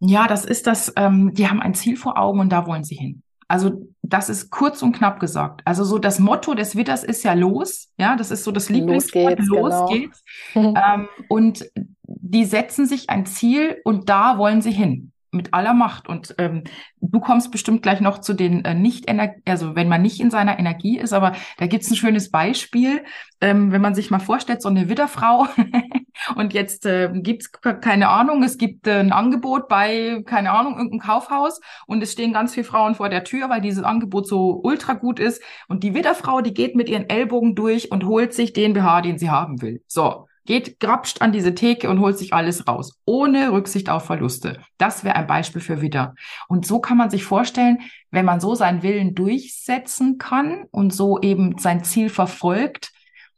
Ja, 0.00 0.26
das 0.26 0.44
ist 0.44 0.66
das, 0.66 0.92
ähm, 0.96 1.32
die 1.34 1.48
haben 1.48 1.60
ein 1.60 1.74
Ziel 1.74 1.96
vor 1.96 2.18
Augen 2.18 2.40
und 2.40 2.50
da 2.50 2.66
wollen 2.66 2.84
sie 2.84 2.96
hin. 2.96 3.22
Also 3.48 3.86
das 4.02 4.28
ist 4.28 4.50
kurz 4.50 4.82
und 4.82 4.96
knapp 4.96 5.20
gesagt. 5.20 5.62
Also 5.64 5.84
so 5.84 5.98
das 5.98 6.18
Motto 6.18 6.54
des 6.54 6.76
Witters 6.76 7.04
ist 7.04 7.22
ja 7.24 7.34
los. 7.34 7.90
Ja, 7.98 8.16
das 8.16 8.30
ist 8.30 8.44
so 8.44 8.52
das 8.52 8.68
Lieblingswort. 8.68 9.38
Los 9.38 9.46
geht's. 9.46 9.48
Los 9.48 9.70
genau. 9.70 9.86
geht's. 9.86 10.24
ähm, 10.54 11.08
und 11.28 11.70
die 12.06 12.44
setzen 12.44 12.86
sich 12.86 13.10
ein 13.10 13.26
Ziel 13.26 13.80
und 13.84 14.08
da 14.08 14.38
wollen 14.38 14.62
sie 14.62 14.72
hin. 14.72 15.12
Mit 15.34 15.52
aller 15.52 15.74
Macht. 15.74 16.08
Und 16.08 16.34
ähm, 16.38 16.64
du 17.00 17.20
kommst 17.20 17.50
bestimmt 17.50 17.82
gleich 17.82 18.00
noch 18.00 18.18
zu 18.18 18.34
den 18.34 18.64
äh, 18.64 18.74
nicht 18.74 19.08
Energie, 19.08 19.42
also 19.46 19.74
wenn 19.74 19.88
man 19.88 20.02
nicht 20.02 20.20
in 20.20 20.30
seiner 20.30 20.58
Energie 20.58 20.98
ist, 20.98 21.12
aber 21.12 21.32
da 21.58 21.66
gibt's 21.66 21.90
ein 21.90 21.96
schönes 21.96 22.30
Beispiel, 22.30 23.04
ähm, 23.40 23.72
wenn 23.72 23.82
man 23.82 23.94
sich 23.94 24.10
mal 24.10 24.20
vorstellt, 24.20 24.62
so 24.62 24.68
eine 24.68 24.88
Widderfrau 24.88 25.46
und 26.36 26.54
jetzt 26.54 26.86
äh, 26.86 27.10
gibt's 27.12 27.52
keine 27.52 28.08
Ahnung, 28.08 28.42
es 28.42 28.56
gibt 28.56 28.86
äh, 28.86 29.00
ein 29.00 29.12
Angebot 29.12 29.68
bei, 29.68 30.22
keine 30.24 30.52
Ahnung, 30.52 30.76
irgendeinem 30.76 31.00
Kaufhaus 31.00 31.60
und 31.86 32.02
es 32.02 32.12
stehen 32.12 32.32
ganz 32.32 32.54
viele 32.54 32.64
Frauen 32.64 32.94
vor 32.94 33.08
der 33.08 33.24
Tür, 33.24 33.50
weil 33.50 33.60
dieses 33.60 33.84
Angebot 33.84 34.26
so 34.26 34.60
ultra 34.62 34.94
gut 34.94 35.20
ist. 35.20 35.42
Und 35.68 35.82
die 35.82 35.94
Widderfrau, 35.94 36.40
die 36.40 36.54
geht 36.54 36.76
mit 36.76 36.88
ihren 36.88 37.08
Ellbogen 37.08 37.54
durch 37.54 37.90
und 37.90 38.04
holt 38.04 38.32
sich 38.32 38.52
den 38.52 38.72
BH, 38.72 39.02
den 39.02 39.18
sie 39.18 39.30
haben 39.30 39.60
will. 39.60 39.82
So 39.86 40.26
geht, 40.44 40.80
grapscht 40.80 41.22
an 41.22 41.32
diese 41.32 41.54
Theke 41.54 41.88
und 41.88 42.00
holt 42.00 42.18
sich 42.18 42.32
alles 42.32 42.66
raus, 42.68 42.98
ohne 43.04 43.52
Rücksicht 43.52 43.88
auf 43.88 44.04
Verluste. 44.04 44.60
Das 44.78 45.04
wäre 45.04 45.16
ein 45.16 45.26
Beispiel 45.26 45.60
für 45.60 45.80
Widder. 45.80 46.14
Und 46.48 46.66
so 46.66 46.80
kann 46.80 46.96
man 46.96 47.10
sich 47.10 47.24
vorstellen, 47.24 47.78
wenn 48.10 48.24
man 48.24 48.40
so 48.40 48.54
seinen 48.54 48.82
Willen 48.82 49.14
durchsetzen 49.14 50.18
kann 50.18 50.64
und 50.70 50.92
so 50.92 51.20
eben 51.20 51.58
sein 51.58 51.84
Ziel 51.84 52.08
verfolgt, 52.08 52.92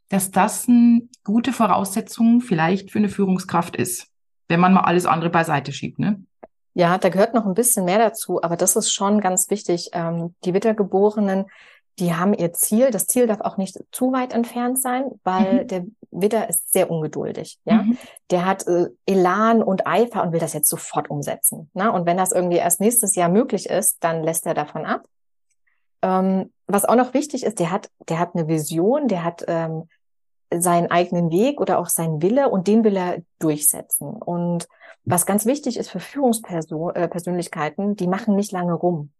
dass 0.08 0.30
das 0.30 0.68
eine 0.68 1.02
gute 1.24 1.52
Voraussetzung 1.52 2.40
vielleicht 2.40 2.90
für 2.90 2.98
eine 2.98 3.08
Führungskraft 3.08 3.76
ist, 3.76 4.08
wenn 4.48 4.60
man 4.60 4.74
mal 4.74 4.82
alles 4.82 5.06
andere 5.06 5.30
beiseite 5.30 5.72
schiebt, 5.72 5.98
ne? 5.98 6.22
Ja, 6.74 6.98
da 6.98 7.08
gehört 7.08 7.32
noch 7.32 7.46
ein 7.46 7.54
bisschen 7.54 7.86
mehr 7.86 7.98
dazu, 7.98 8.42
aber 8.42 8.54
das 8.54 8.76
ist 8.76 8.92
schon 8.92 9.22
ganz 9.22 9.48
wichtig. 9.48 9.88
Ähm, 9.94 10.34
die 10.44 10.52
Wiedergeborenen 10.52 11.46
die 11.98 12.14
haben 12.14 12.34
ihr 12.34 12.52
Ziel. 12.52 12.90
Das 12.90 13.06
Ziel 13.06 13.26
darf 13.26 13.40
auch 13.40 13.56
nicht 13.56 13.78
zu 13.90 14.12
weit 14.12 14.32
entfernt 14.32 14.80
sein, 14.80 15.10
weil 15.24 15.62
mhm. 15.62 15.68
der 15.68 15.84
Widder 16.10 16.48
ist 16.48 16.72
sehr 16.72 16.90
ungeduldig. 16.90 17.58
Ja, 17.64 17.82
mhm. 17.82 17.98
der 18.30 18.44
hat 18.44 18.66
äh, 18.66 18.88
Elan 19.06 19.62
und 19.62 19.86
Eifer 19.86 20.22
und 20.22 20.32
will 20.32 20.40
das 20.40 20.52
jetzt 20.52 20.68
sofort 20.68 21.10
umsetzen. 21.10 21.70
Ne? 21.74 21.90
Und 21.90 22.06
wenn 22.06 22.16
das 22.16 22.32
irgendwie 22.32 22.56
erst 22.56 22.80
nächstes 22.80 23.14
Jahr 23.14 23.28
möglich 23.28 23.68
ist, 23.68 23.96
dann 24.00 24.22
lässt 24.22 24.46
er 24.46 24.54
davon 24.54 24.84
ab. 24.84 25.02
Ähm, 26.02 26.52
was 26.66 26.84
auch 26.84 26.96
noch 26.96 27.14
wichtig 27.14 27.44
ist, 27.44 27.58
der 27.58 27.70
hat, 27.70 27.90
der 28.08 28.18
hat 28.18 28.34
eine 28.34 28.48
Vision, 28.48 29.08
der 29.08 29.24
hat 29.24 29.44
ähm, 29.46 29.88
seinen 30.52 30.90
eigenen 30.90 31.30
Weg 31.30 31.60
oder 31.60 31.78
auch 31.78 31.88
seinen 31.88 32.22
Wille 32.22 32.48
und 32.48 32.66
den 32.68 32.84
will 32.84 32.96
er 32.96 33.22
durchsetzen. 33.38 34.08
Und 34.08 34.68
was 35.04 35.26
ganz 35.26 35.46
wichtig 35.46 35.76
ist 35.76 35.90
für 35.90 36.00
Führungspersönlichkeiten, 36.00 37.92
äh, 37.92 37.94
die 37.94 38.08
machen 38.08 38.36
nicht 38.36 38.52
lange 38.52 38.74
rum. 38.74 39.10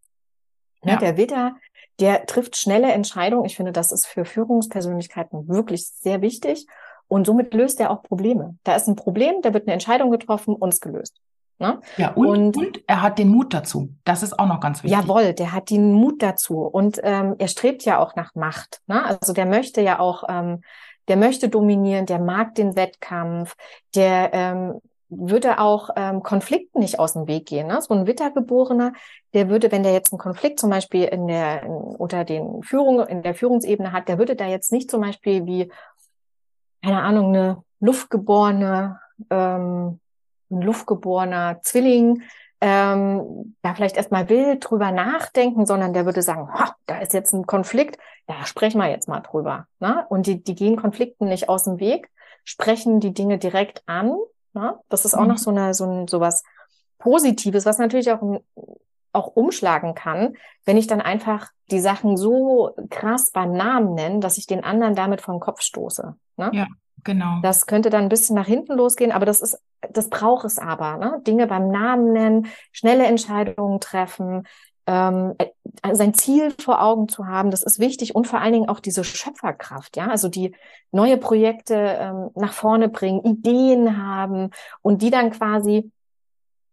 Ne, 0.83 0.93
ja. 0.93 0.99
Der 0.99 1.17
Widder, 1.17 1.57
der 2.01 2.27
trifft 2.27 2.57
schnelle 2.57 2.93
Entscheidungen. 2.93 3.47
Ich 3.47 3.57
finde, 3.57 3.73
das 3.73 3.93
ist 3.93 4.07
für 4.07 4.25
Führungspersönlichkeiten 4.25 5.49
wirklich 5.49 5.89
sehr 5.89 6.21
wichtig. 6.21 6.67
Und 7.09 7.27
somit 7.27 7.55
löst 7.55 7.81
er 7.81 7.91
auch 7.91 8.03
Probleme. 8.03 8.57
Da 8.65 8.75
ist 8.75 8.89
ein 8.89 8.97
Problem, 8.97 9.41
da 9.43 9.55
wird 9.55 9.67
eine 9.67 9.75
Entscheidung 9.75 10.11
getroffen 10.11 10.55
und 10.55 10.71
es 10.71 10.81
gelöst. 10.81 11.21
Ne? 11.59 11.81
Ja, 11.97 12.13
und, 12.13 12.27
und, 12.27 12.57
und, 12.57 12.81
er 12.87 13.01
hat 13.01 13.19
den 13.19 13.29
Mut 13.29 13.55
dazu. 13.55 13.95
Das 14.05 14.23
ist 14.23 14.39
auch 14.39 14.47
noch 14.47 14.61
ganz 14.61 14.83
wichtig. 14.83 14.99
Jawohl, 14.99 15.33
der 15.33 15.53
hat 15.53 15.71
den 15.71 15.93
Mut 15.93 16.23
dazu. 16.23 16.59
Und 16.61 17.01
ähm, 17.03 17.37
er 17.39 17.49
strebt 17.49 17.85
ja 17.85 17.99
auch 17.99 18.15
nach 18.15 18.35
Macht. 18.35 18.81
Ne? 18.87 19.03
Also 19.05 19.33
der 19.33 19.47
möchte 19.47 19.81
ja 19.81 19.99
auch, 19.99 20.25
ähm, 20.29 20.61
der 21.09 21.17
möchte 21.17 21.49
dominieren, 21.49 22.05
der 22.05 22.19
mag 22.19 22.55
den 22.57 22.77
Wettkampf, 22.77 23.55
der 23.95 24.31
ähm, 24.35 24.81
würde 25.09 25.61
auch 25.61 25.91
ähm, 25.97 26.23
Konflikten 26.23 26.81
nicht 26.81 26.99
aus 26.99 27.13
dem 27.13 27.27
Weg 27.27 27.47
gehen. 27.47 27.69
Ne? 27.69 27.81
So 27.81 27.95
ein 27.95 28.07
Wittergeborener, 28.07 28.93
der 29.35 29.49
würde, 29.49 29.71
wenn 29.71 29.83
der 29.83 29.93
jetzt 29.93 30.13
einen 30.13 30.19
Konflikt 30.19 30.59
zum 30.59 30.71
Beispiel 30.71 31.05
in 31.05 31.27
der 31.29 31.63
in, 31.63 31.71
unter 31.71 32.25
den 32.25 32.63
Führungen 32.63 33.07
in 33.07 33.23
der 33.23 33.35
Führungsebene 33.35 33.93
hat, 33.93 34.09
der 34.09 34.19
würde 34.19 34.37
da 34.37 34.47
jetzt 34.47 34.73
nicht 34.73 34.91
zum 34.91 35.01
Beispiel 35.01 35.47
wie 35.47 35.71
keine 36.83 37.03
Ahnung 37.03 37.35
eine 37.35 37.63
luftgeborene 37.81 39.01
ähm, 39.31 40.01
ein 40.51 40.63
luftgeborener 40.63 41.61
Zwilling 41.63 42.23
ähm, 42.61 43.55
da 43.63 43.75
vielleicht 43.75 43.97
erstmal 43.97 44.29
wild 44.29 44.69
drüber 44.69 44.91
nachdenken, 44.91 45.67
sondern 45.67 45.93
der 45.93 46.07
würde 46.07 46.23
sagen, 46.23 46.49
da 46.87 46.99
ist 46.99 47.13
jetzt 47.13 47.33
ein 47.35 47.47
Konflikt, 47.47 47.99
ja, 48.29 48.45
sprechen 48.47 48.79
wir 48.79 48.89
jetzt 48.89 49.09
mal 49.09 49.21
drüber. 49.21 49.67
Ne? 49.79 50.07
Und 50.09 50.27
die, 50.27 50.43
die 50.43 50.55
gehen 50.55 50.77
Konflikten 50.77 51.29
nicht 51.29 51.49
aus 51.49 51.65
dem 51.65 51.79
Weg, 51.81 52.09
sprechen 52.45 53.01
die 53.01 53.13
Dinge 53.13 53.39
direkt 53.39 53.83
an 53.87 54.17
Ne? 54.57 54.75
Das 54.89 55.05
ist 55.05 55.15
auch 55.15 55.23
mhm. 55.23 55.29
noch 55.29 55.39
so 55.39 55.51
eine, 55.51 55.75
so 55.75 55.85
ein, 55.85 56.09
sowas 56.09 56.43
Positives, 56.99 57.67
was 57.67 57.79
natürlich 57.79 58.11
auch, 58.11 58.41
auch 59.13 59.29
umschlagen 59.37 59.95
kann, 59.95 60.35
wenn 60.65 60.79
ich 60.79 60.87
dann 60.87 61.03
einfach 61.03 61.51
die 61.71 61.79
Sachen 61.79 62.17
so 62.17 62.75
krass 62.91 63.31
beim 63.33 63.53
Namen 63.53 63.95
nenne, 63.95 64.21
dass 64.21 64.39
ich 64.39 64.47
den 64.47 64.65
anderen 64.65 64.95
damit 64.95 65.21
vom 65.21 65.41
Kopf 65.41 65.61
stoße. 65.61 66.17
Ne? 66.39 66.51
Ja, 66.55 66.67
genau. 67.05 67.41
Das 67.43 67.67
könnte 67.67 67.91
dann 67.91 68.05
ein 68.05 68.09
bisschen 68.09 68.35
nach 68.35 68.47
hinten 68.47 68.73
losgehen, 68.73 69.13
aber 69.13 69.27
das 69.27 69.43
ist, 69.43 69.61
das 69.91 70.09
braucht 70.09 70.47
es 70.47 70.59
aber. 70.59 70.97
Ne? 70.97 71.21
Dinge 71.27 71.47
beim 71.47 71.69
Namen 71.69 72.13
nennen, 72.13 72.47
schnelle 72.73 73.05
Entscheidungen 73.05 73.79
treffen, 73.81 74.47
ähm, 74.87 75.35
äh, 75.39 75.95
sein 75.95 76.15
Ziel 76.15 76.55
vor 76.59 76.83
Augen 76.83 77.09
zu 77.09 77.27
haben, 77.27 77.51
das 77.51 77.63
ist 77.63 77.79
wichtig 77.79 78.15
und 78.15 78.27
vor 78.27 78.41
allen 78.41 78.53
Dingen 78.53 78.69
auch 78.69 78.81
diese 78.81 79.05
Schöpferkraft, 79.05 79.97
ja, 79.97 80.09
also 80.09 80.29
die 80.29 80.55
neue 80.93 81.17
Projekte 81.17 81.75
ähm, 81.75 82.31
nach 82.35 82.53
vorne 82.53 82.89
bringen, 82.89 83.23
Ideen 83.25 84.03
haben 84.03 84.51
und 84.83 85.03
die 85.03 85.11
dann 85.11 85.31
quasi 85.31 85.91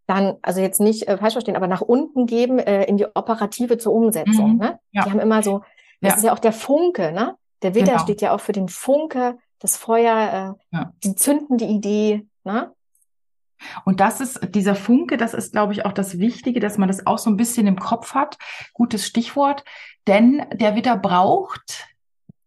dann, 0.06 0.36
also 0.42 0.60
jetzt 0.60 0.80
nicht 0.80 1.08
äh, 1.08 1.16
falsch 1.16 1.32
verstehen, 1.32 1.56
aber 1.56 1.66
nach 1.66 1.80
unten 1.80 2.26
geben 2.26 2.58
äh, 2.58 2.84
in 2.84 2.96
die 2.96 3.06
operative 3.14 3.78
zur 3.78 3.94
Umsetzung. 3.94 4.52
Mhm, 4.52 4.58
ne? 4.58 4.78
Ja. 4.92 5.04
Die 5.04 5.10
haben 5.10 5.20
immer 5.20 5.42
so, 5.42 5.60
das 6.00 6.12
ja. 6.12 6.16
ist 6.16 6.24
ja 6.24 6.32
auch 6.34 6.38
der 6.38 6.52
Funke, 6.52 7.12
ne? 7.12 7.36
Der 7.62 7.74
Witter 7.74 7.92
genau. 7.92 8.02
steht 8.02 8.20
ja 8.20 8.34
auch 8.34 8.40
für 8.40 8.52
den 8.52 8.68
Funke, 8.68 9.38
das 9.58 9.76
Feuer, 9.76 10.56
äh, 10.72 10.76
ja. 10.76 10.92
die 11.02 11.14
zünden 11.14 11.56
die 11.56 11.66
Idee, 11.66 12.26
ne? 12.44 12.72
Und 13.84 14.00
das 14.00 14.20
ist 14.20 14.40
dieser 14.54 14.74
Funke, 14.74 15.16
das 15.16 15.34
ist, 15.34 15.52
glaube 15.52 15.72
ich, 15.72 15.84
auch 15.84 15.92
das 15.92 16.18
Wichtige, 16.18 16.60
dass 16.60 16.78
man 16.78 16.88
das 16.88 17.06
auch 17.06 17.18
so 17.18 17.30
ein 17.30 17.36
bisschen 17.36 17.66
im 17.66 17.78
Kopf 17.78 18.14
hat. 18.14 18.38
Gutes 18.72 19.06
Stichwort. 19.06 19.64
Denn 20.06 20.44
der 20.52 20.76
Widder 20.76 20.96
braucht 20.96 21.88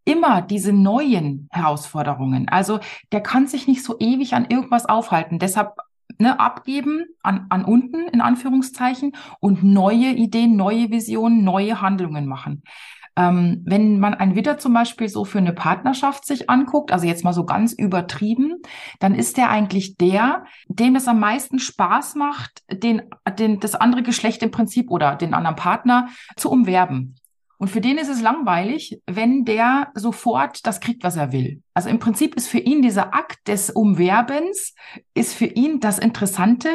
immer 0.06 0.42
diese 0.42 0.72
neuen 0.72 1.50
Herausforderungen. 1.52 2.48
Also 2.48 2.80
der 3.12 3.22
kann 3.22 3.48
sich 3.48 3.68
nicht 3.68 3.84
so 3.84 3.98
ewig 4.00 4.34
an 4.34 4.46
irgendwas 4.50 4.86
aufhalten. 4.86 5.38
Deshalb 5.38 5.74
ne, 6.18 6.40
abgeben 6.40 7.06
an, 7.24 7.48
an 7.50 7.66
unten 7.66 8.08
in 8.08 8.22
Anführungszeichen 8.22 9.14
und 9.40 9.64
neue 9.64 10.12
Ideen, 10.12 10.56
neue 10.56 10.90
Visionen, 10.92 11.44
neue 11.44 11.82
Handlungen 11.82 12.26
machen. 12.26 12.64
Ähm, 13.18 13.64
wenn 13.66 14.00
man 14.00 14.14
ein 14.14 14.36
Widder 14.36 14.60
zum 14.60 14.74
Beispiel 14.74 15.10
so 15.10 15.26
für 15.26 15.40
eine 15.40 15.52
Partnerschaft 15.52 16.26
sich 16.26 16.50
anguckt, 16.50 16.92
also 16.92 17.08
jetzt 17.08 17.24
mal 17.24 17.34
so 17.34 17.46
ganz 17.46 17.74
übertrieben, 17.74 18.62
dann 19.00 19.16
ist 19.16 19.38
der 19.38 19.50
eigentlich 19.50 19.98
der, 19.98 20.46
dem 20.68 20.96
es 20.96 21.08
am 21.08 21.20
meisten 21.20 21.58
Spaß 21.58 22.16
macht, 22.16 22.62
den, 22.72 23.02
den, 23.40 23.60
das 23.60 23.74
andere 23.74 24.04
Geschlecht 24.04 24.44
im 24.44 24.52
Prinzip 24.52 24.92
oder 24.92 25.16
den 25.16 25.34
anderen 25.34 25.56
Partner 25.56 26.10
zu 26.36 26.52
umwerben. 26.52 27.16
Und 27.60 27.70
für 27.70 27.82
den 27.82 27.98
ist 27.98 28.10
es 28.10 28.22
langweilig, 28.22 29.02
wenn 29.08 29.44
der 29.44 29.88
sofort 29.96 30.68
das 30.68 30.80
kriegt, 30.80 31.04
was 31.04 31.18
er 31.18 31.32
will. 31.32 31.64
Also 31.74 31.90
im 31.90 31.98
Prinzip 31.98 32.36
ist 32.36 32.48
für 32.48 32.60
ihn 32.60 32.84
dieser 32.84 33.16
Akt 33.16 33.48
des 33.48 33.72
Umwerbens, 33.72 34.76
ist 35.16 35.34
für 35.34 35.46
ihn 35.48 35.80
das 35.80 35.98
Interessante 35.98 36.70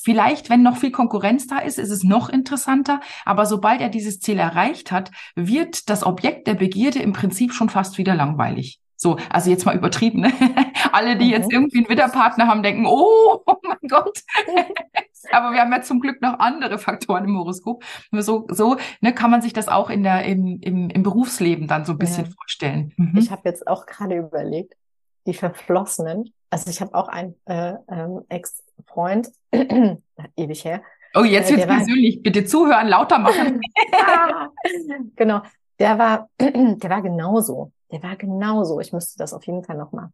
Vielleicht, 0.00 0.48
wenn 0.48 0.62
noch 0.62 0.76
viel 0.76 0.92
Konkurrenz 0.92 1.48
da 1.48 1.58
ist, 1.58 1.78
ist 1.78 1.90
es 1.90 2.04
noch 2.04 2.28
interessanter. 2.28 3.00
Aber 3.24 3.46
sobald 3.46 3.80
er 3.80 3.88
dieses 3.88 4.20
Ziel 4.20 4.38
erreicht 4.38 4.92
hat, 4.92 5.10
wird 5.34 5.90
das 5.90 6.04
Objekt 6.04 6.46
der 6.46 6.54
Begierde 6.54 7.00
im 7.00 7.12
Prinzip 7.12 7.52
schon 7.52 7.68
fast 7.68 7.98
wieder 7.98 8.14
langweilig. 8.14 8.80
So, 8.94 9.16
also 9.28 9.50
jetzt 9.50 9.66
mal 9.66 9.76
übertrieben. 9.76 10.20
Ne? 10.20 10.32
Alle, 10.92 11.16
die 11.16 11.26
mhm. 11.26 11.30
jetzt 11.30 11.52
irgendwie 11.52 11.78
einen 11.78 11.88
Widderpartner 11.88 12.46
haben, 12.46 12.62
denken, 12.62 12.86
oh, 12.86 13.42
oh 13.46 13.56
mein 13.62 13.88
Gott. 13.88 14.22
Aber 15.32 15.52
wir 15.52 15.60
haben 15.60 15.72
ja 15.72 15.82
zum 15.82 16.00
Glück 16.00 16.22
noch 16.22 16.38
andere 16.38 16.78
Faktoren 16.78 17.24
im 17.24 17.36
Horoskop. 17.36 17.84
Nur 18.12 18.22
so, 18.22 18.46
so 18.50 18.76
ne, 19.00 19.12
kann 19.12 19.32
man 19.32 19.42
sich 19.42 19.52
das 19.52 19.68
auch 19.68 19.90
in 19.90 20.04
der, 20.04 20.24
im, 20.24 20.60
im, 20.60 20.90
im 20.90 21.02
Berufsleben 21.02 21.66
dann 21.66 21.84
so 21.84 21.92
ein 21.92 21.98
bisschen 21.98 22.26
ja. 22.26 22.30
vorstellen. 22.30 22.92
Mhm. 22.96 23.16
Ich 23.18 23.32
habe 23.32 23.42
jetzt 23.44 23.66
auch 23.66 23.84
gerade 23.86 24.16
überlegt, 24.16 24.74
die 25.28 25.34
Verflossenen. 25.34 26.32
Also 26.50 26.70
ich 26.70 26.80
habe 26.80 26.94
auch 26.94 27.08
einen 27.08 27.34
äh, 27.44 27.74
ähm, 27.90 28.22
Ex-Freund, 28.28 29.28
ewig 30.36 30.64
her. 30.64 30.82
Oh, 31.14 31.22
jetzt 31.22 31.50
äh, 31.50 31.56
wird's 31.56 31.66
persönlich. 31.66 32.16
War, 32.16 32.22
Bitte 32.22 32.44
zuhören, 32.46 32.88
lauter 32.88 33.18
machen. 33.18 33.60
genau. 35.16 35.42
Der 35.78 35.98
war, 35.98 36.30
der 36.40 36.90
war 36.90 37.02
genauso. 37.02 37.72
Der 37.92 38.02
war 38.02 38.16
genauso. 38.16 38.80
Ich 38.80 38.92
müsste 38.92 39.18
das 39.18 39.32
auf 39.32 39.46
jeden 39.46 39.62
Fall 39.62 39.76
nochmal 39.76 40.08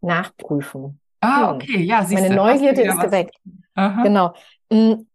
nachprüfen. 0.00 1.00
Ah, 1.20 1.52
okay, 1.54 1.82
ja, 1.82 2.04
siehst 2.04 2.22
Meine 2.22 2.34
du, 2.34 2.42
Neugierde 2.42 2.82
ist 2.82 3.00
geweckt. 3.00 3.36
Aha. 3.74 4.02
Genau. 4.02 4.34
Hm, 4.72 5.06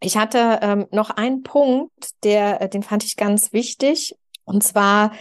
ich 0.00 0.16
hatte 0.16 0.58
ähm, 0.62 0.86
noch 0.90 1.10
einen 1.10 1.42
Punkt, 1.42 2.24
der, 2.24 2.60
äh, 2.60 2.68
den 2.68 2.82
fand 2.82 3.04
ich 3.04 3.16
ganz 3.16 3.52
wichtig. 3.52 4.16
Und 4.44 4.62
zwar 4.62 5.12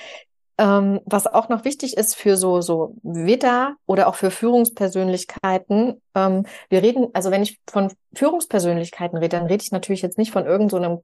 ähm, 0.58 1.00
was 1.06 1.28
auch 1.28 1.50
noch 1.50 1.66
wichtig 1.66 1.98
ist 1.98 2.16
für 2.16 2.38
so, 2.38 2.62
so 2.62 2.96
Widder 3.02 3.76
oder 3.86 4.08
auch 4.08 4.16
für 4.16 4.32
Führungspersönlichkeiten, 4.32 6.02
ähm, 6.16 6.46
wir 6.70 6.84
reden, 6.84 7.08
also 7.14 7.32
wenn 7.32 7.42
ich 7.42 7.60
von 7.68 7.92
Führungspersönlichkeiten 8.14 9.18
rede, 9.18 9.38
dann 9.38 9.48
rede 9.48 9.64
ich 9.64 9.72
natürlich 9.72 10.02
jetzt 10.02 10.18
nicht 10.18 10.32
von 10.32 10.46
irgendeinem 10.46 10.98
so 10.98 11.04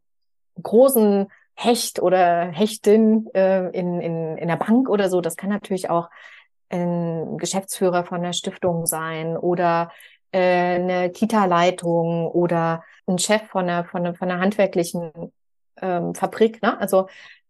großen 0.62 1.28
Hecht 1.56 2.02
oder 2.02 2.52
Hechtin 2.52 3.28
äh, 3.34 3.70
in, 3.72 4.00
in, 4.00 4.38
in 4.38 4.48
der 4.48 4.56
Bank 4.56 4.88
oder 4.90 5.10
so. 5.10 5.20
Das 5.20 5.36
kann 5.36 5.50
natürlich 5.50 5.90
auch 5.90 6.10
ein 6.70 7.38
Geschäftsführer 7.38 8.04
von 8.06 8.22
der 8.22 8.34
Stiftung 8.34 8.86
sein 8.86 9.36
oder 9.36 9.92
äh, 10.32 10.76
eine 10.76 11.10
Kita-Leitung 11.10 12.28
oder 12.28 12.84
ein 13.08 13.18
Chef 13.18 13.42
von 13.48 13.68
einer, 13.68 13.86
von 13.86 14.06
einer, 14.06 14.16
von 14.16 14.30
einer 14.30 14.40
handwerklichen 14.40 15.12
ähm, 15.82 16.14
Fabrik, 16.14 16.62
ne? 16.62 16.80
Also 16.80 17.08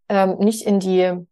ähm, 0.07 0.37
nicht 0.39 0.65
in 0.65 0.79
die 0.79 1.27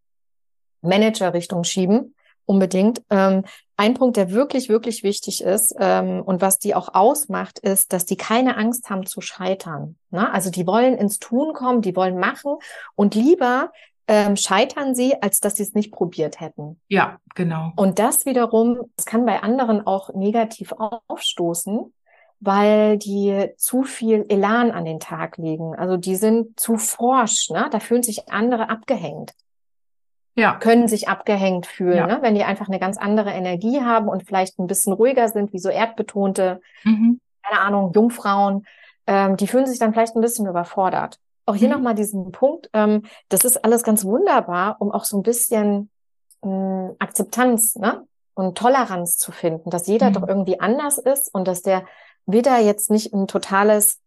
Manager-Richtung 0.81 1.63
schieben, 1.63 2.15
unbedingt. 2.46 3.01
Ähm, 3.10 3.43
ein 3.75 3.93
Punkt, 3.93 4.17
der 4.17 4.31
wirklich, 4.31 4.69
wirklich 4.69 5.03
wichtig 5.03 5.43
ist 5.43 5.75
ähm, 5.79 6.22
und 6.24 6.41
was 6.41 6.57
die 6.57 6.74
auch 6.74 6.96
ausmacht, 6.96 7.60
ist, 7.60 7.93
dass 7.93 8.05
die 8.05 8.17
keine 8.17 8.57
Angst 8.57 8.89
haben 8.89 9.05
zu 9.05 9.22
scheitern. 9.22 9.98
Ne? 10.10 10.31
Also 10.34 10.50
die 10.50 10.65
wollen 10.65 10.96
ins 10.96 11.19
Tun 11.19 11.53
kommen, 11.53 11.81
die 11.81 11.96
wollen 11.96 12.17
machen 12.17 12.55
und 12.96 13.13
lieber 13.13 13.72
ähm, 14.07 14.36
scheitern 14.36 14.96
sie, 14.96 15.22
als 15.22 15.41
dass 15.41 15.57
sie 15.57 15.63
es 15.63 15.74
nicht 15.74 15.91
probiert 15.91 16.39
hätten. 16.39 16.79
Ja, 16.88 17.17
genau. 17.36 17.72
Und 17.75 18.00
das 18.00 18.25
wiederum, 18.25 18.79
das 18.96 19.05
kann 19.05 19.25
bei 19.25 19.43
anderen 19.43 19.86
auch 19.86 20.13
negativ 20.13 20.74
aufstoßen, 20.77 21.93
weil 22.39 22.98
die 22.98 23.50
zu 23.57 23.84
viel 23.84 24.25
Elan 24.29 24.72
an 24.72 24.86
den 24.86 25.00
Tag 25.00 25.38
legen. 25.38 25.75
Also 25.75 25.98
die 25.98 26.15
sind 26.15 26.60
zu 26.60 26.77
forsch, 26.77 27.50
ne? 27.50 27.67
Da 27.72 27.79
fühlen 27.79 28.03
sich 28.03 28.29
andere 28.29 28.69
abgehängt. 28.69 29.34
Ja. 30.38 30.56
Können 30.60 30.88
sich 30.88 31.10
abgehängt 31.10 31.65
fühlen, 31.65 31.98
ja. 31.98 32.06
ne? 32.06 32.20
wenn 32.22 32.36
die 32.36 32.44
einfach 32.44 32.67
eine 32.67 32.79
ganz 32.79 32.98
andere 32.98 33.32
Energie 33.32 33.82
haben 33.82 34.08
und 34.08 34.24
vielleicht 34.24 34.60
ein 34.60 34.67
bisschen 34.67 34.94
ruhiger 34.94 35.29
sind, 35.29 35.51
wie 35.51 35.58
so 35.58 35.70
erdbetonte, 35.70 36.62
mhm. 36.84 37.20
keine 37.41 37.62
Ahnung, 37.62 37.91
Jungfrauen. 37.94 38.67
Ähm, 39.08 39.36
die 39.36 39.48
fühlen 39.48 39.65
sich 39.65 39.79
dann 39.79 39.94
vielleicht 39.94 40.15
ein 40.15 40.22
bisschen 40.22 40.46
überfordert. 40.46 41.20
Auch 41.48 41.56
hier 41.56 41.70
mhm. 41.70 41.75
nochmal 41.75 41.96
diesen 41.96 42.32
Punkt, 42.32 42.70
ähm, 42.74 43.03
das 43.29 43.46
ist 43.46 43.65
alles 43.65 43.82
ganz 43.82 44.06
wunderbar, 44.06 44.75
um 44.79 44.91
auch 44.91 45.06
so 45.06 45.17
ein 45.17 45.24
bisschen 45.24 45.89
ähm, 46.44 46.96
Akzeptanz 47.00 47.75
ne? 47.75 48.06
und 48.36 48.56
Toleranz 48.56 49.17
zu 49.17 49.32
finden, 49.32 49.72
dass 49.72 49.88
jeder 49.88 50.10
mhm. 50.10 50.13
doch 50.13 50.27
irgendwie 50.27 50.60
anders 50.60 51.00
ist 51.00 51.34
und 51.34 51.48
dass 51.48 51.63
der 51.63 51.84
Widder 52.27 52.60
jetzt 52.60 52.91
nicht 52.91 53.12
ein 53.12 53.27
totales 53.27 54.00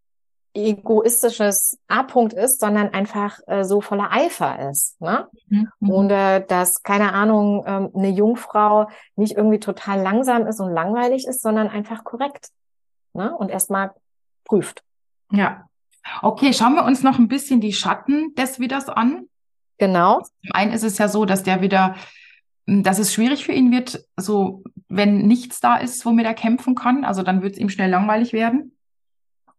egoistisches 0.55 1.79
A-Punkt 1.89 2.33
ist, 2.33 2.61
sondern 2.61 2.89
einfach 2.89 3.39
äh, 3.47 3.65
so 3.65 3.81
voller 3.81 4.11
Eifer 4.11 4.71
ist. 4.71 5.01
Ne? 5.01 5.29
Mhm. 5.49 5.69
Und 5.81 6.11
äh, 6.11 6.45
dass, 6.47 6.83
keine 6.83 7.13
Ahnung, 7.13 7.65
ähm, 7.67 7.91
eine 7.95 8.11
Jungfrau 8.11 8.89
nicht 9.17 9.37
irgendwie 9.37 9.61
total 9.61 10.01
langsam 10.01 10.47
ist 10.47 10.61
und 10.61 10.73
langweilig 10.73 11.27
ist, 11.27 11.43
sondern 11.43 11.69
einfach 11.69 12.05
korrekt. 12.05 12.49
Ne? 13.13 13.35
Und 13.37 13.51
erstmal 13.51 13.93
prüft. 14.45 14.83
Ja, 15.31 15.69
Okay, 16.23 16.53
schauen 16.53 16.75
wir 16.75 16.85
uns 16.85 17.03
noch 17.03 17.19
ein 17.19 17.29
bisschen 17.29 17.61
die 17.61 17.73
Schatten 17.73 18.35
des 18.35 18.59
Widders 18.59 18.89
an. 18.89 19.27
Genau. 19.79 20.21
Zum 20.21 20.53
einen 20.53 20.73
ist 20.73 20.83
es 20.83 20.99
ja 20.99 21.09
so, 21.09 21.25
dass 21.25 21.43
der 21.43 21.63
wieder, 21.63 21.95
hm, 22.67 22.83
dass 22.83 22.99
es 22.99 23.13
schwierig 23.13 23.45
für 23.45 23.53
ihn 23.53 23.71
wird, 23.71 24.05
so 24.17 24.63
wenn 24.89 25.27
nichts 25.27 25.61
da 25.61 25.77
ist, 25.77 26.05
womit 26.05 26.27
er 26.27 26.35
kämpfen 26.35 26.75
kann. 26.75 27.05
Also 27.05 27.23
dann 27.23 27.43
wird 27.43 27.55
es 27.55 27.59
ihm 27.59 27.69
schnell 27.69 27.91
langweilig 27.91 28.33
werden. 28.33 28.77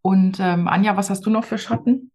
Und 0.01 0.39
ähm, 0.39 0.67
Anja, 0.67 0.97
was 0.97 1.09
hast 1.09 1.25
du 1.25 1.29
noch 1.29 1.43
für 1.43 1.57
Schatten? 1.57 2.11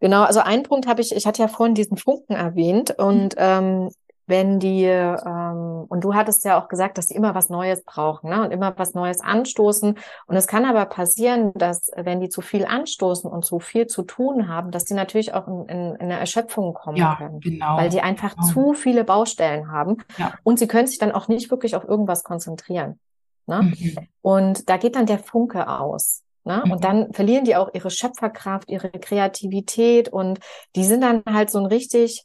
Genau, 0.00 0.22
also 0.24 0.40
ein 0.40 0.64
Punkt 0.64 0.88
habe 0.88 1.00
ich, 1.00 1.14
ich 1.14 1.26
hatte 1.26 1.42
ja 1.42 1.48
vorhin 1.48 1.74
diesen 1.74 1.96
Funken 1.96 2.34
erwähnt 2.34 2.90
und 2.98 3.34
ähm, 3.36 3.90
wenn 4.26 4.60
die, 4.60 4.84
ähm, 4.84 5.84
und 5.88 6.04
du 6.04 6.14
hattest 6.14 6.44
ja 6.44 6.60
auch 6.60 6.68
gesagt, 6.68 6.96
dass 6.96 7.08
die 7.08 7.14
immer 7.14 7.34
was 7.34 7.50
Neues 7.50 7.84
brauchen 7.84 8.30
ne? 8.30 8.42
und 8.42 8.50
immer 8.50 8.72
was 8.76 8.94
Neues 8.94 9.20
anstoßen. 9.20 9.98
Und 10.26 10.36
es 10.36 10.46
kann 10.46 10.64
aber 10.64 10.86
passieren, 10.86 11.52
dass 11.54 11.90
wenn 11.96 12.20
die 12.20 12.28
zu 12.28 12.40
viel 12.40 12.64
anstoßen 12.64 13.30
und 13.30 13.44
zu 13.44 13.58
viel 13.58 13.88
zu 13.88 14.02
tun 14.02 14.48
haben, 14.48 14.70
dass 14.70 14.84
die 14.84 14.94
natürlich 14.94 15.34
auch 15.34 15.48
in, 15.48 15.66
in, 15.66 15.94
in 15.96 16.00
eine 16.00 16.18
Erschöpfung 16.18 16.72
kommen 16.72 16.96
ja, 16.96 17.16
können. 17.16 17.40
Genau. 17.40 17.76
Weil 17.76 17.90
die 17.90 18.00
einfach 18.00 18.36
genau. 18.36 18.46
zu 18.46 18.74
viele 18.74 19.04
Baustellen 19.04 19.70
haben. 19.70 19.98
Ja. 20.16 20.34
Und 20.44 20.58
sie 20.58 20.68
können 20.68 20.86
sich 20.86 20.98
dann 20.98 21.12
auch 21.12 21.28
nicht 21.28 21.50
wirklich 21.50 21.74
auf 21.74 21.84
irgendwas 21.84 22.22
konzentrieren. 22.22 23.00
Ne? 23.46 23.62
Mhm. 23.62 23.96
Und 24.22 24.68
da 24.68 24.76
geht 24.76 24.94
dann 24.94 25.06
der 25.06 25.18
Funke 25.18 25.68
aus. 25.68 26.22
Ne? 26.44 26.62
Mhm. 26.64 26.72
Und 26.72 26.84
dann 26.84 27.12
verlieren 27.12 27.44
die 27.44 27.56
auch 27.56 27.70
ihre 27.72 27.90
Schöpferkraft, 27.90 28.70
ihre 28.70 28.90
Kreativität 28.90 30.08
und 30.08 30.40
die 30.74 30.84
sind 30.84 31.02
dann 31.02 31.22
halt 31.28 31.50
so 31.50 31.58
ein 31.58 31.66
richtig 31.66 32.24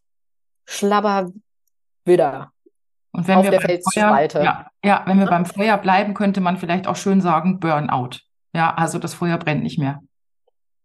schlabber 0.66 1.32
wieder 2.06 2.52
und 3.18 3.28
wenn 3.28 3.40
auf 3.40 3.46
wir 3.46 3.52
der 3.52 3.62
Felsspalte. 3.62 4.44
Ja, 4.44 4.68
ja, 4.84 5.02
wenn 5.08 5.18
wir 5.18 5.26
ja. 5.26 5.32
beim 5.32 5.46
Feuer 5.46 5.80
bleiben, 5.80 6.14
könnte 6.14 6.40
man 6.40 6.58
vielleicht 6.58 6.86
auch 6.86 6.96
schön 6.96 7.20
sagen 7.20 7.60
Burnout. 7.60 8.20
Ja, 8.54 8.76
also 8.76 9.00
das 9.00 9.15
Feuer 9.15 9.39
brennt 9.39 9.63
nicht 9.63 9.80
mehr. 9.80 10.04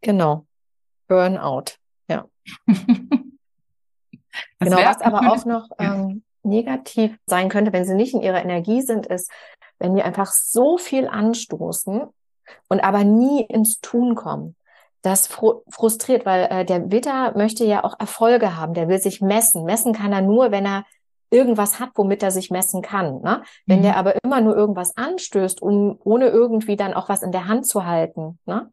Genau. 0.00 0.46
Burnout. 1.08 1.76
Ja. 2.08 2.24
genau, 2.66 4.78
was 4.78 5.02
aber 5.02 5.30
auch 5.30 5.44
noch 5.44 5.68
ähm, 5.78 6.22
negativ 6.42 7.18
sein 7.26 7.50
könnte, 7.50 7.74
wenn 7.74 7.84
sie 7.84 7.94
nicht 7.94 8.14
in 8.14 8.22
ihrer 8.22 8.42
Energie 8.42 8.80
sind, 8.80 9.06
ist, 9.06 9.30
wenn 9.78 9.94
die 9.94 10.02
einfach 10.02 10.32
so 10.32 10.78
viel 10.78 11.08
anstoßen 11.08 12.04
und 12.68 12.80
aber 12.80 13.04
nie 13.04 13.44
ins 13.44 13.80
Tun 13.80 14.14
kommen. 14.14 14.56
Das 15.02 15.26
frustriert, 15.26 16.24
weil 16.24 16.44
äh, 16.44 16.64
der 16.64 16.92
Witter 16.92 17.36
möchte 17.36 17.64
ja 17.64 17.82
auch 17.82 17.98
Erfolge 17.98 18.56
haben. 18.56 18.72
Der 18.72 18.88
will 18.88 19.00
sich 19.00 19.20
messen. 19.20 19.64
Messen 19.64 19.92
kann 19.92 20.12
er 20.12 20.22
nur, 20.22 20.52
wenn 20.52 20.64
er 20.64 20.84
irgendwas 21.30 21.80
hat, 21.80 21.90
womit 21.94 22.22
er 22.22 22.30
sich 22.30 22.50
messen 22.50 22.82
kann. 22.82 23.20
Ne? 23.20 23.42
Wenn 23.66 23.80
mhm. 23.80 23.82
der 23.82 23.96
aber 23.96 24.22
immer 24.22 24.40
nur 24.40 24.54
irgendwas 24.54 24.96
anstößt, 24.96 25.60
um 25.60 25.98
ohne 26.04 26.28
irgendwie 26.28 26.76
dann 26.76 26.94
auch 26.94 27.08
was 27.08 27.22
in 27.22 27.32
der 27.32 27.48
Hand 27.48 27.66
zu 27.66 27.84
halten, 27.84 28.38
ne? 28.46 28.70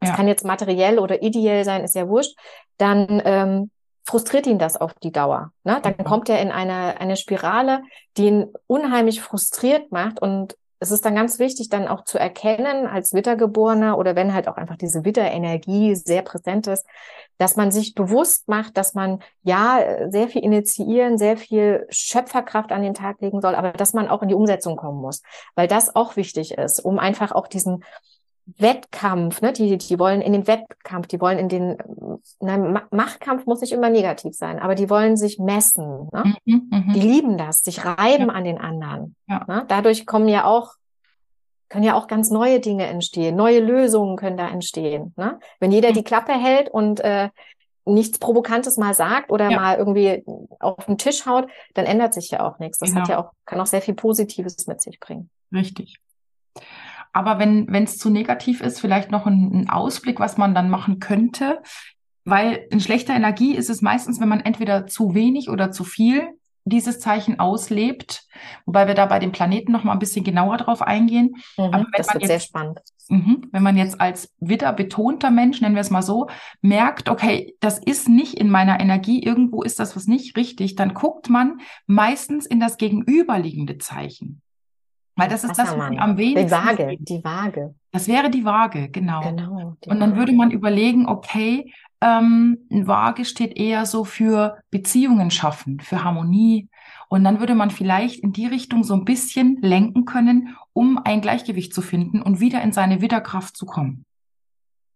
Das 0.00 0.10
ja. 0.10 0.16
kann 0.16 0.28
jetzt 0.28 0.44
materiell 0.44 0.98
oder 0.98 1.22
ideell 1.22 1.64
sein, 1.64 1.82
ist 1.82 1.94
ja 1.94 2.06
wurscht, 2.08 2.36
dann 2.76 3.22
ähm, 3.24 3.70
frustriert 4.04 4.46
ihn 4.46 4.58
das 4.58 4.76
auf 4.76 4.92
die 4.94 5.12
Dauer. 5.12 5.52
Ne? 5.64 5.80
Dann 5.82 5.94
mhm. 5.96 6.04
kommt 6.04 6.28
er 6.28 6.42
in 6.42 6.52
eine, 6.52 7.00
eine 7.00 7.16
Spirale, 7.16 7.82
die 8.18 8.26
ihn 8.26 8.52
unheimlich 8.66 9.22
frustriert 9.22 9.92
macht 9.92 10.20
und 10.20 10.56
es 10.80 10.90
ist 10.90 11.04
dann 11.04 11.14
ganz 11.14 11.38
wichtig, 11.38 11.68
dann 11.68 11.88
auch 11.88 12.04
zu 12.04 12.18
erkennen 12.18 12.86
als 12.86 13.14
Wittergeborener 13.14 13.96
oder 13.98 14.16
wenn 14.16 14.34
halt 14.34 14.48
auch 14.48 14.56
einfach 14.56 14.76
diese 14.76 15.04
Witterenergie 15.04 15.94
sehr 15.94 16.22
präsent 16.22 16.66
ist, 16.66 16.86
dass 17.38 17.56
man 17.56 17.70
sich 17.70 17.94
bewusst 17.94 18.48
macht, 18.48 18.76
dass 18.76 18.94
man 18.94 19.20
ja 19.42 20.10
sehr 20.10 20.28
viel 20.28 20.42
initiieren, 20.42 21.18
sehr 21.18 21.36
viel 21.36 21.86
Schöpferkraft 21.90 22.72
an 22.72 22.82
den 22.82 22.94
Tag 22.94 23.20
legen 23.20 23.40
soll, 23.40 23.54
aber 23.54 23.72
dass 23.72 23.94
man 23.94 24.08
auch 24.08 24.22
in 24.22 24.28
die 24.28 24.34
Umsetzung 24.34 24.76
kommen 24.76 25.00
muss, 25.00 25.22
weil 25.54 25.68
das 25.68 25.94
auch 25.94 26.16
wichtig 26.16 26.52
ist, 26.52 26.80
um 26.80 26.98
einfach 26.98 27.32
auch 27.32 27.46
diesen 27.46 27.84
Wettkampf, 28.58 29.40
ne, 29.40 29.52
die, 29.52 29.78
die 29.78 29.98
wollen 29.98 30.20
in 30.20 30.32
den 30.32 30.46
Wettkampf, 30.46 31.06
die 31.06 31.20
wollen 31.20 31.38
in 31.38 31.48
den, 31.48 31.78
na, 32.40 32.86
Machtkampf 32.90 33.46
muss 33.46 33.62
nicht 33.62 33.72
immer 33.72 33.88
negativ 33.88 34.34
sein, 34.34 34.58
aber 34.58 34.74
die 34.74 34.90
wollen 34.90 35.16
sich 35.16 35.38
messen, 35.38 36.08
ne? 36.12 36.34
Mhm, 36.44 36.68
mh. 36.70 36.92
Die 36.94 37.00
lieben 37.00 37.38
das, 37.38 37.60
sich 37.60 37.84
reiben 37.84 38.26
ja. 38.26 38.34
an 38.34 38.44
den 38.44 38.58
anderen. 38.58 39.16
Ja. 39.26 39.44
Ne? 39.48 39.64
Dadurch 39.68 40.04
kommen 40.04 40.28
ja 40.28 40.44
auch 40.44 40.74
können 41.70 41.84
ja 41.84 41.94
auch 41.94 42.06
ganz 42.06 42.30
neue 42.30 42.60
Dinge 42.60 42.86
entstehen, 42.86 43.34
neue 43.34 43.58
Lösungen 43.58 44.16
können 44.16 44.36
da 44.36 44.48
entstehen. 44.48 45.12
Ne? 45.16 45.40
Wenn 45.58 45.72
jeder 45.72 45.92
die 45.92 46.04
Klappe 46.04 46.32
hält 46.32 46.68
und 46.68 47.00
äh, 47.00 47.30
nichts 47.84 48.18
Provokantes 48.18 48.76
mal 48.76 48.94
sagt 48.94 49.30
oder 49.30 49.50
ja. 49.50 49.58
mal 49.58 49.78
irgendwie 49.78 50.24
auf 50.60 50.86
den 50.86 50.98
Tisch 50.98 51.26
haut, 51.26 51.48
dann 51.74 51.84
ändert 51.84 52.14
sich 52.14 52.30
ja 52.30 52.46
auch 52.46 52.58
nichts. 52.58 52.78
Das 52.78 52.90
genau. 52.90 53.00
hat 53.00 53.08
ja 53.08 53.18
auch, 53.18 53.32
kann 53.44 53.60
auch 53.60 53.66
sehr 53.66 53.82
viel 53.82 53.94
Positives 53.94 54.66
mit 54.66 54.80
sich 54.80 55.00
bringen. 55.00 55.30
Richtig. 55.52 55.96
Aber 57.14 57.38
wenn 57.38 57.84
es 57.84 57.96
zu 57.96 58.10
negativ 58.10 58.60
ist, 58.60 58.80
vielleicht 58.80 59.10
noch 59.12 59.26
ein, 59.26 59.52
ein 59.52 59.70
Ausblick, 59.70 60.20
was 60.20 60.36
man 60.36 60.54
dann 60.54 60.68
machen 60.68 60.98
könnte. 60.98 61.62
Weil 62.24 62.66
in 62.70 62.80
schlechter 62.80 63.14
Energie 63.14 63.54
ist 63.54 63.70
es 63.70 63.82
meistens, 63.82 64.20
wenn 64.20 64.28
man 64.28 64.40
entweder 64.40 64.86
zu 64.86 65.14
wenig 65.14 65.48
oder 65.48 65.70
zu 65.70 65.84
viel 65.84 66.28
dieses 66.64 66.98
Zeichen 66.98 67.38
auslebt, 67.38 68.26
wobei 68.64 68.86
wir 68.86 68.94
da 68.94 69.04
bei 69.06 69.18
den 69.18 69.32
Planeten 69.32 69.70
noch 69.70 69.84
mal 69.84 69.92
ein 69.92 69.98
bisschen 69.98 70.24
genauer 70.24 70.56
drauf 70.56 70.80
eingehen. 70.82 71.36
Mhm, 71.58 71.64
Aber 71.64 71.86
das 71.92 72.12
wird 72.12 72.22
jetzt, 72.22 72.30
sehr 72.30 72.40
spannend. 72.40 72.80
Mh, 73.08 73.36
wenn 73.52 73.62
man 73.62 73.76
jetzt 73.76 74.00
als 74.00 74.32
Widder 74.40 74.72
betonter 74.72 75.30
Mensch, 75.30 75.60
nennen 75.60 75.74
wir 75.74 75.82
es 75.82 75.90
mal 75.90 76.02
so, 76.02 76.28
merkt, 76.62 77.10
okay, 77.10 77.54
das 77.60 77.78
ist 77.78 78.08
nicht 78.08 78.34
in 78.34 78.50
meiner 78.50 78.80
Energie, 78.80 79.22
irgendwo 79.22 79.62
ist 79.62 79.78
das 79.78 79.94
was 79.94 80.06
nicht 80.06 80.36
richtig, 80.38 80.74
dann 80.74 80.94
guckt 80.94 81.28
man 81.28 81.60
meistens 81.86 82.46
in 82.46 82.60
das 82.60 82.78
gegenüberliegende 82.78 83.76
Zeichen. 83.76 84.40
Weil 85.16 85.28
das 85.28 85.44
ist 85.44 85.56
das, 85.56 85.76
was 85.76 85.98
am 85.98 86.16
wenigsten. 86.18 86.46
Die 86.46 86.50
Waage, 86.50 86.96
die 86.98 87.24
Waage. 87.24 87.74
Das 87.92 88.08
wäre 88.08 88.30
die 88.30 88.44
Waage, 88.44 88.88
genau. 88.88 89.20
genau 89.20 89.76
und 89.86 90.00
dann 90.00 90.00
Waage. 90.00 90.16
würde 90.16 90.32
man 90.32 90.50
überlegen, 90.50 91.06
okay, 91.06 91.72
ähm, 92.00 92.58
ein 92.70 92.86
Waage 92.86 93.24
steht 93.24 93.56
eher 93.56 93.86
so 93.86 94.04
für 94.04 94.58
Beziehungen 94.70 95.30
schaffen, 95.30 95.80
für 95.80 96.02
Harmonie. 96.02 96.68
Und 97.08 97.22
dann 97.22 97.38
würde 97.38 97.54
man 97.54 97.70
vielleicht 97.70 98.20
in 98.20 98.32
die 98.32 98.46
Richtung 98.46 98.82
so 98.82 98.94
ein 98.94 99.04
bisschen 99.04 99.58
lenken 99.60 100.04
können, 100.04 100.56
um 100.72 100.98
ein 101.04 101.20
Gleichgewicht 101.20 101.72
zu 101.72 101.80
finden 101.80 102.20
und 102.20 102.40
wieder 102.40 102.60
in 102.62 102.72
seine 102.72 103.00
Widerkraft 103.00 103.56
zu 103.56 103.66
kommen. 103.66 104.04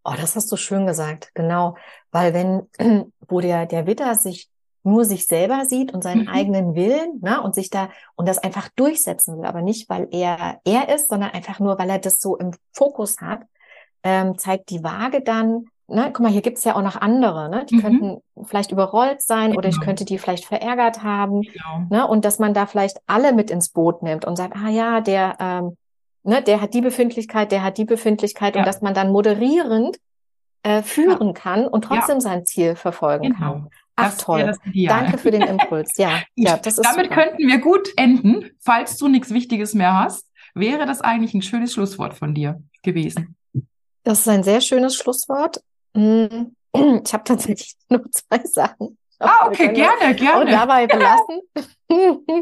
Oh, 0.05 0.15
das 0.17 0.35
hast 0.35 0.51
du 0.51 0.57
schön 0.57 0.87
gesagt, 0.87 1.31
genau. 1.35 1.77
Weil 2.11 2.35
wenn, 2.35 2.67
wo 3.29 3.41
der, 3.41 3.67
der 3.67 3.87
Witter 3.87 4.15
sich 4.17 4.49
nur 4.83 5.05
sich 5.05 5.27
selber 5.27 5.65
sieht 5.65 5.93
und 5.93 6.03
seinen 6.03 6.23
mhm. 6.23 6.29
eigenen 6.29 6.75
Willen, 6.75 7.21
ne, 7.21 7.43
und 7.43 7.55
sich 7.55 7.71
da, 7.71 7.91
und 8.17 8.29
das 8.29 8.39
einfach 8.39 8.69
durchsetzen 8.77 9.39
will, 9.39 9.47
aber 9.47 9.63
nicht, 9.63 9.89
weil 9.89 10.09
er 10.11 10.61
er 10.65 10.95
ist, 10.95 11.11
sondern 11.11 11.31
einfach 11.31 11.59
nur, 11.61 11.79
weil 11.79 11.91
er 11.91 11.99
das 11.99 12.21
so 12.21 12.37
im 12.37 12.53
Fokus 12.73 13.21
hat, 13.21 13.43
ähm, 14.03 14.39
zeigt 14.39 14.71
die 14.71 14.83
Waage 14.83 15.21
dann, 15.21 15.67
ne, 15.89 16.11
guck 16.13 16.21
mal, 16.21 16.31
hier 16.31 16.43
gibt's 16.43 16.65
ja 16.65 16.77
auch 16.77 16.83
noch 16.83 16.97
andere, 16.97 17.49
ne? 17.49 17.65
Die 17.67 17.77
mhm. 17.77 17.81
könnten 17.81 18.17
vielleicht 18.45 18.71
überrollt 18.71 19.23
sein 19.23 19.49
genau. 19.49 19.59
oder 19.59 19.69
ich 19.69 19.77
genau. 19.77 19.87
könnte 19.87 20.05
die 20.05 20.19
vielleicht 20.19 20.45
verärgert 20.45 21.03
haben. 21.03 21.43
Genau. 21.43 21.87
Ne? 21.91 22.07
Und 22.07 22.25
dass 22.25 22.39
man 22.39 22.55
da 22.55 22.67
vielleicht 22.67 22.99
alle 23.07 23.33
mit 23.33 23.51
ins 23.51 23.71
Boot 23.71 24.03
nimmt 24.03 24.25
und 24.25 24.37
sagt, 24.37 24.55
ah 24.57 24.69
ja, 24.69 25.01
der, 25.01 25.37
ähm, 25.41 25.77
ne, 26.23 26.43
der 26.43 26.61
hat 26.61 26.75
die 26.75 26.83
Befindlichkeit, 26.83 27.51
der 27.53 27.65
hat 27.65 27.79
die 27.79 27.85
Befindlichkeit 27.85 28.55
ja. 28.55 28.61
und 28.61 28.67
dass 28.67 28.83
man 28.83 28.95
dann 28.95 29.11
moderierend 29.11 29.99
äh, 30.63 30.83
führen 30.83 31.29
ja. 31.29 31.33
kann 31.33 31.67
und 31.67 31.83
trotzdem 31.83 32.17
ja. 32.17 32.21
sein 32.21 32.47
Ziel 32.47 32.77
verfolgen 32.77 33.33
genau. 33.33 33.39
kann. 33.39 33.71
Ach 33.99 34.11
das 34.11 34.17
toll. 34.19 34.55
Danke 34.87 35.19
für 35.19 35.31
den 35.31 35.43
Impuls. 35.43 35.97
Ja, 35.97 36.23
ja 36.37 36.57
das 36.57 36.79
ist 36.79 36.85
Damit 36.85 37.07
super. 37.07 37.25
könnten 37.25 37.49
wir 37.49 37.59
gut 37.59 37.89
enden. 37.97 38.51
Falls 38.61 38.97
du 38.97 39.09
nichts 39.09 39.31
Wichtiges 39.31 39.75
mehr 39.75 39.95
hast, 39.95 40.27
wäre 40.55 40.87
das 40.87 41.01
eigentlich 41.01 41.35
ein 41.35 41.43
schönes 41.43 41.73
Schlusswort 41.73 42.15
von 42.15 42.35
dir 42.35 42.63
gewesen. 42.83 43.37
Das 44.05 44.21
ist 44.21 44.29
ein 44.29 44.45
sehr 44.45 44.61
schönes 44.61 44.95
Schlusswort. 44.95 45.61
Hm, 45.95 46.55
ich 46.75 47.13
habe 47.13 47.25
tatsächlich 47.25 47.75
nur 47.89 48.09
zwei 48.13 48.41
Sachen. 48.45 48.97
Ah, 49.19 49.49
okay, 49.49 49.73
gerne, 49.73 50.15
gerne. 50.15 50.41
Und 50.43 50.53
dabei 50.53 50.87
belassen. 51.89 52.39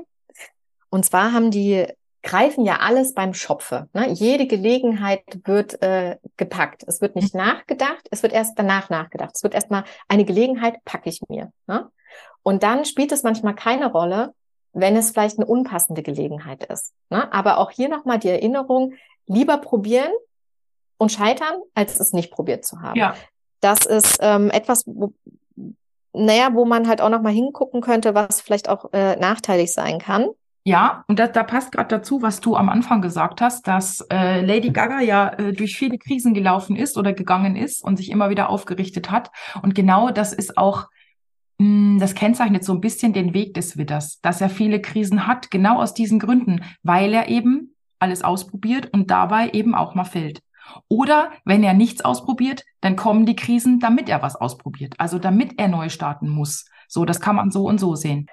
und 0.91 1.05
zwar 1.07 1.33
haben 1.33 1.51
die 1.51 1.87
greifen 2.27 2.65
ja 2.65 2.79
alles 2.81 3.15
beim 3.15 3.33
Schopfe. 3.33 3.89
Ne? 3.93 4.11
Jede 4.11 4.47
Gelegenheit 4.49 5.23
wird 5.45 5.81
äh, 5.81 6.17
gepackt. 6.37 6.83
Es 6.87 7.01
wird 7.01 7.15
nicht 7.15 7.33
mhm. 7.35 7.41
nachgedacht, 7.41 8.09
es 8.11 8.23
wird 8.23 8.33
erst 8.33 8.59
danach 8.59 8.91
nachgedacht. 8.91 9.31
Es 9.35 9.45
wird 9.45 9.55
erstmal 9.55 9.85
eine 10.09 10.25
Gelegenheit, 10.25 10.85
packe 10.85 11.09
ich 11.09 11.21
mir. 11.29 11.53
Ne? 11.69 11.89
Und 12.43 12.65
dann 12.65 12.85
spielt 12.85 13.13
es 13.13 13.23
manchmal 13.23 13.55
keine 13.55 13.93
Rolle, 13.93 14.35
wenn 14.73 14.97
es 14.97 15.13
vielleicht 15.13 15.39
eine 15.39 15.47
unpassende 15.47 16.03
Gelegenheit 16.03 16.65
ist. 16.65 16.93
Ne? 17.11 17.33
Aber 17.33 17.59
auch 17.59 17.71
hier 17.71 17.89
nochmal 17.89 18.19
die 18.19 18.29
Erinnerung, 18.29 18.95
lieber 19.27 19.59
probieren 19.59 20.11
und 20.99 21.13
scheitern, 21.13 21.61
als 21.75 22.01
es 22.01 22.13
nicht 22.13 22.33
probiert 22.33 22.65
zu 22.65 22.83
haben. 22.83 22.99
Ja. 22.99 23.15
Das 23.61 23.87
ist 23.87 24.19
ähm, 24.21 24.51
etwas, 24.51 24.83
wo, 24.87 25.13
naja, 26.13 26.51
wo 26.55 26.65
man 26.65 26.89
halt 26.89 27.01
auch 27.01 27.09
nochmal 27.09 27.33
hingucken 27.33 27.81
könnte, 27.83 28.17
was 28.17 28.41
vielleicht 28.41 28.69
auch 28.69 28.93
äh, 28.93 29.15
nachteilig 29.17 29.73
sein 29.73 30.01
kann. 30.01 30.29
Ja, 30.67 31.05
und 31.07 31.21
da, 31.21 31.29
da 31.29 31.45
passt 31.45 31.71
gerade 31.71 31.87
dazu, 31.87 32.23
was 32.23 32.41
du 32.41 32.57
am 32.57 32.69
Anfang 32.69 33.01
gesagt 33.01 33.41
hast, 33.41 33.69
dass 33.69 34.01
äh, 34.11 34.45
Lady 34.45 34.71
Gaga 34.71 35.01
ja 35.01 35.29
äh, 35.29 35.53
durch 35.53 35.77
viele 35.77 35.97
Krisen 35.97 36.35
gelaufen 36.35 36.75
ist 36.75 36.99
oder 36.99 37.13
gegangen 37.13 37.55
ist 37.55 37.85
und 37.85 37.99
sich 37.99 38.11
immer 38.11 38.31
wieder 38.31 38.51
aufgerichtet 38.51 39.09
hat. 39.09 39.31
Und 39.63 39.77
genau 39.77 40.11
das 40.11 40.33
ist 40.33 40.59
auch, 40.59 40.89
mh, 41.59 41.67
hm, 41.69 41.99
das 42.01 42.17
kennzeichnet 42.17 42.65
so 42.65 42.73
ein 42.73 42.81
bisschen 42.81 43.13
den 43.13 43.33
Weg 43.33 43.55
des 43.55 43.77
Widders, 43.77 44.21
dass 44.23 44.41
er 44.41 44.51
viele 44.51 44.81
Krisen 44.81 45.29
hat, 45.29 45.53
genau 45.53 45.81
aus 45.81 45.95
diesen 45.95 46.19
Gründen, 46.19 46.65
weil 46.83 47.15
er 47.15 47.29
eben 47.29 47.77
alles 48.01 48.23
ausprobiert 48.23 48.93
und 48.93 49.09
dabei 49.09 49.51
eben 49.51 49.73
auch 49.73 49.95
mal 49.95 50.03
fällt. 50.03 50.41
Oder 50.89 51.31
wenn 51.45 51.63
er 51.63 51.75
nichts 51.75 52.05
ausprobiert, 52.05 52.65
dann 52.81 52.97
kommen 52.97 53.25
die 53.25 53.37
Krisen, 53.37 53.79
damit 53.79 54.09
er 54.09 54.21
was 54.21 54.35
ausprobiert. 54.35 54.95
Also 54.99 55.21
damit 55.21 55.61
er 55.61 55.69
neu 55.69 55.91
starten 55.91 56.29
muss. 56.29 56.65
So, 56.89 57.05
das 57.05 57.21
kann 57.21 57.37
man 57.37 57.53
so 57.53 57.69
und 57.69 57.79
so 57.79 57.95
sehen. 57.95 58.27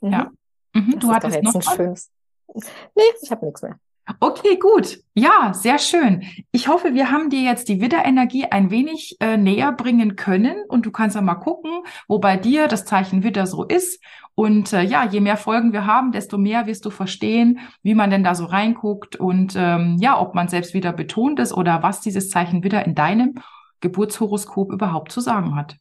Mhm. 0.00 0.12
Ja. 0.12 0.30
Mhm, 0.74 0.98
du 0.98 1.12
hattest 1.12 1.36
jetzt 1.36 1.44
noch 1.44 1.54
ein 1.54 1.62
schönes. 1.62 2.10
Nee, 2.54 3.02
ich 3.22 3.30
habe 3.30 3.46
nichts 3.46 3.62
mehr. 3.62 3.78
Okay, 4.18 4.56
gut. 4.56 4.98
Ja, 5.14 5.52
sehr 5.54 5.78
schön. 5.78 6.24
Ich 6.50 6.66
hoffe, 6.66 6.94
wir 6.94 7.12
haben 7.12 7.30
dir 7.30 7.42
jetzt 7.42 7.68
die 7.68 7.80
Widderenergie 7.80 8.46
ein 8.46 8.70
wenig 8.70 9.16
äh, 9.20 9.36
näher 9.36 9.70
bringen 9.72 10.16
können 10.16 10.64
und 10.68 10.84
du 10.84 10.90
kannst 10.90 11.14
ja 11.14 11.22
mal 11.22 11.36
gucken, 11.36 11.70
wo 12.08 12.18
bei 12.18 12.36
dir 12.36 12.66
das 12.66 12.84
Zeichen 12.84 13.22
Widder 13.22 13.46
so 13.46 13.64
ist. 13.64 14.02
Und 14.34 14.72
äh, 14.72 14.82
ja, 14.82 15.04
je 15.04 15.20
mehr 15.20 15.36
Folgen 15.36 15.72
wir 15.72 15.86
haben, 15.86 16.12
desto 16.12 16.38
mehr 16.38 16.66
wirst 16.66 16.84
du 16.86 16.90
verstehen, 16.90 17.60
wie 17.82 17.94
man 17.94 18.10
denn 18.10 18.24
da 18.24 18.34
so 18.34 18.46
reinguckt 18.46 19.16
und 19.16 19.54
ähm, 19.56 19.96
ja, 20.00 20.18
ob 20.18 20.34
man 20.34 20.48
selbst 20.48 20.74
wieder 20.74 20.92
betont 20.92 21.38
ist 21.38 21.52
oder 21.52 21.82
was 21.82 22.00
dieses 22.00 22.30
Zeichen 22.30 22.64
Widder 22.64 22.84
in 22.84 22.94
deinem 22.94 23.34
Geburtshoroskop 23.80 24.72
überhaupt 24.72 25.12
zu 25.12 25.20
sagen 25.20 25.56
hat. 25.56 25.76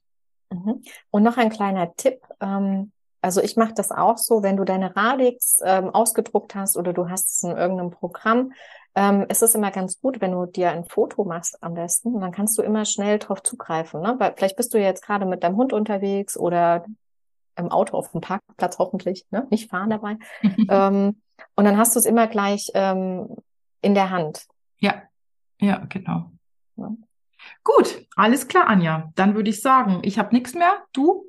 Mhm. 0.52 0.84
Und 1.10 1.23
noch 1.23 1.38
ein 1.38 1.49
kleiner 1.49 1.95
Tipp. 1.95 2.19
Ähm 2.41 2.91
also 3.21 3.41
ich 3.41 3.55
mache 3.58 3.73
das 3.73 3.91
auch 3.91 4.17
so, 4.17 4.43
wenn 4.43 4.58
du 4.58 4.63
deine 4.63 4.95
Radix 4.95 5.60
ähm, 5.63 5.89
ausgedruckt 5.89 6.55
hast 6.55 6.77
oder 6.77 6.93
du 6.93 7.10
hast 7.10 7.29
es 7.29 7.43
in 7.43 7.55
irgendeinem 7.55 7.91
Programm, 7.91 8.53
ähm, 8.95 9.25
ist 9.29 9.43
es 9.43 9.55
immer 9.55 9.71
ganz 9.71 9.99
gut, 10.01 10.21
wenn 10.21 10.32
du 10.32 10.45
dir 10.45 10.71
ein 10.71 10.86
Foto 10.86 11.23
machst 11.23 11.62
am 11.62 11.73
besten. 11.73 12.15
Und 12.15 12.21
dann 12.21 12.32
kannst 12.32 12.58
du 12.58 12.62
immer 12.62 12.86
schnell 12.86 13.19
drauf 13.19 13.43
zugreifen. 13.43 14.01
Ne? 14.01 14.15
Weil 14.17 14.34
vielleicht 14.36 14.55
bist 14.55 14.73
du 14.73 14.79
jetzt 14.79 15.05
gerade 15.05 15.25
mit 15.25 15.43
deinem 15.43 15.58
Hund 15.58 15.73
unterwegs 15.73 16.38
oder 16.38 16.86
im 17.55 17.71
Auto 17.71 17.97
auf 17.97 18.12
dem 18.12 18.21
Parkplatz 18.21 18.79
hoffentlich, 18.79 19.25
ne? 19.32 19.47
nicht 19.49 19.69
fahren 19.69 19.89
dabei. 19.89 20.17
ähm, 20.69 21.21
und 21.55 21.65
dann 21.65 21.77
hast 21.77 21.95
du 21.95 21.99
es 21.99 22.05
immer 22.05 22.27
gleich 22.27 22.71
ähm, 22.73 23.36
in 23.82 23.93
der 23.93 24.10
Hand. 24.10 24.47
Ja, 24.79 25.03
ja, 25.60 25.86
genau. 25.89 26.32
Ja. 26.77 26.91
Gut, 27.63 28.05
alles 28.15 28.47
klar, 28.47 28.67
Anja. 28.67 29.12
Dann 29.15 29.36
würde 29.36 29.49
ich 29.49 29.62
sagen, 29.62 29.99
ich 30.03 30.19
habe 30.19 30.34
nichts 30.34 30.53
mehr. 30.53 30.84
Du? 30.93 31.25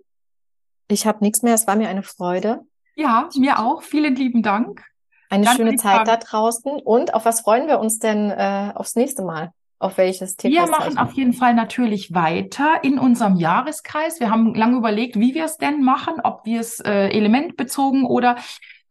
Ich 0.90 1.06
habe 1.06 1.18
nichts 1.20 1.42
mehr. 1.42 1.54
Es 1.54 1.66
war 1.66 1.76
mir 1.76 1.88
eine 1.88 2.02
Freude. 2.02 2.60
Ja, 2.96 3.28
mir 3.36 3.58
auch. 3.58 3.82
Vielen 3.82 4.14
lieben 4.16 4.42
Dank. 4.42 4.82
Eine 5.30 5.44
Dann 5.44 5.56
schöne 5.56 5.76
Zeit 5.76 6.08
da 6.08 6.16
draußen. 6.16 6.72
Und 6.72 7.14
auf 7.14 7.24
was 7.24 7.42
freuen 7.42 7.68
wir 7.68 7.78
uns 7.78 7.98
denn 7.98 8.30
äh, 8.30 8.72
aufs 8.74 8.96
nächste 8.96 9.22
Mal? 9.22 9.52
Auf 9.78 9.96
welches 9.96 10.36
Thema? 10.36 10.54
Wir 10.54 10.66
machen 10.70 10.98
auf 10.98 11.12
jeden 11.12 11.32
Fall 11.32 11.54
natürlich 11.54 12.12
weiter 12.12 12.82
in 12.82 12.98
unserem 12.98 13.36
Jahreskreis. 13.36 14.20
Wir 14.20 14.30
haben 14.30 14.54
lange 14.54 14.76
überlegt, 14.76 15.18
wie 15.18 15.34
wir 15.34 15.44
es 15.44 15.56
denn 15.56 15.82
machen, 15.82 16.14
ob 16.22 16.44
wir 16.44 16.60
es 16.60 16.80
äh, 16.80 17.08
elementbezogen 17.08 18.04
oder 18.04 18.36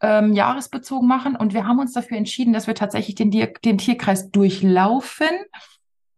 ähm, 0.01 0.33
jahresbezogen 0.33 1.07
machen. 1.07 1.35
Und 1.35 1.53
wir 1.53 1.67
haben 1.67 1.77
uns 1.77 1.93
dafür 1.93 2.17
entschieden, 2.17 2.53
dass 2.53 2.65
wir 2.65 2.73
tatsächlich 2.73 3.15
den, 3.15 3.29
den 3.29 3.77
Tierkreis 3.77 4.31
durchlaufen 4.31 5.29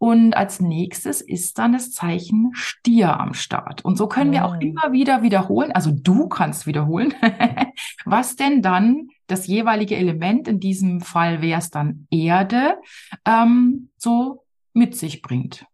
und 0.02 0.34
als 0.34 0.60
nächstes 0.60 1.22
ist 1.22 1.60
dann 1.60 1.74
das 1.74 1.92
Zeichen 1.92 2.50
Stier 2.56 3.20
am 3.20 3.36
Start. 3.36 3.86
Und 3.86 3.98
so 3.98 4.08
können 4.08 4.32
wir 4.32 4.46
auch 4.46 4.56
mm. 4.56 4.62
immer 4.62 4.92
wieder 4.92 5.22
wiederholen, 5.22 5.72
also 5.72 5.92
du 5.92 6.28
kannst 6.28 6.66
wiederholen, 6.66 7.14
was 8.06 8.36
denn 8.36 8.64
dann 8.64 9.10
das 9.28 9.46
jeweilige 9.46 9.96
Element, 9.96 10.48
in 10.48 10.60
diesem 10.60 11.02
Fall 11.02 11.44
wäre 11.44 11.60
es 11.60 11.70
dann 11.70 12.08
Erde, 12.10 12.80
ähm, 13.26 13.92
so 13.96 14.44
mit 14.74 14.98
sich 14.98 15.22
bringt. 15.22 15.68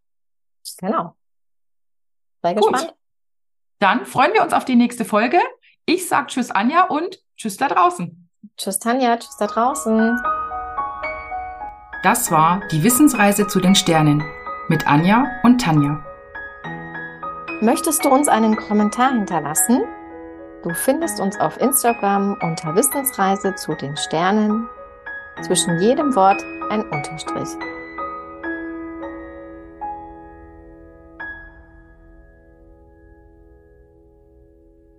Genau. 0.76 1.16
Sei 2.42 2.52
Gut. 2.52 2.70
gespannt. 2.70 2.94
Dann 3.78 4.04
freuen 4.04 4.34
wir 4.34 4.42
uns 4.42 4.52
auf 4.52 4.66
die 4.66 4.76
nächste 4.76 5.06
Folge. 5.06 5.38
Ich 5.86 6.06
sag 6.06 6.28
Tschüss 6.28 6.50
Anja 6.50 6.82
und 6.82 7.18
Tschüss 7.38 7.56
da 7.56 7.68
draußen. 7.68 8.28
Tschüss 8.58 8.78
Tanja, 8.78 9.16
Tschüss 9.16 9.38
da 9.38 9.46
draußen. 9.46 10.20
Das 12.02 12.30
war 12.30 12.60
die 12.70 12.84
Wissensreise 12.84 13.48
zu 13.48 13.58
den 13.58 13.74
Sternen 13.74 14.22
mit 14.68 14.86
Anja 14.86 15.26
und 15.42 15.60
Tanja. 15.60 16.00
Möchtest 17.60 18.04
du 18.04 18.08
uns 18.08 18.28
einen 18.28 18.56
Kommentar 18.56 19.10
hinterlassen? 19.10 19.82
Du 20.62 20.70
findest 20.74 21.18
uns 21.18 21.40
auf 21.40 21.60
Instagram 21.60 22.36
unter 22.40 22.76
Wissensreise 22.76 23.56
zu 23.56 23.74
den 23.74 23.96
Sternen. 23.96 24.68
Zwischen 25.42 25.80
jedem 25.80 26.14
Wort 26.14 26.40
ein 26.70 26.82
Unterstrich. 26.88 27.48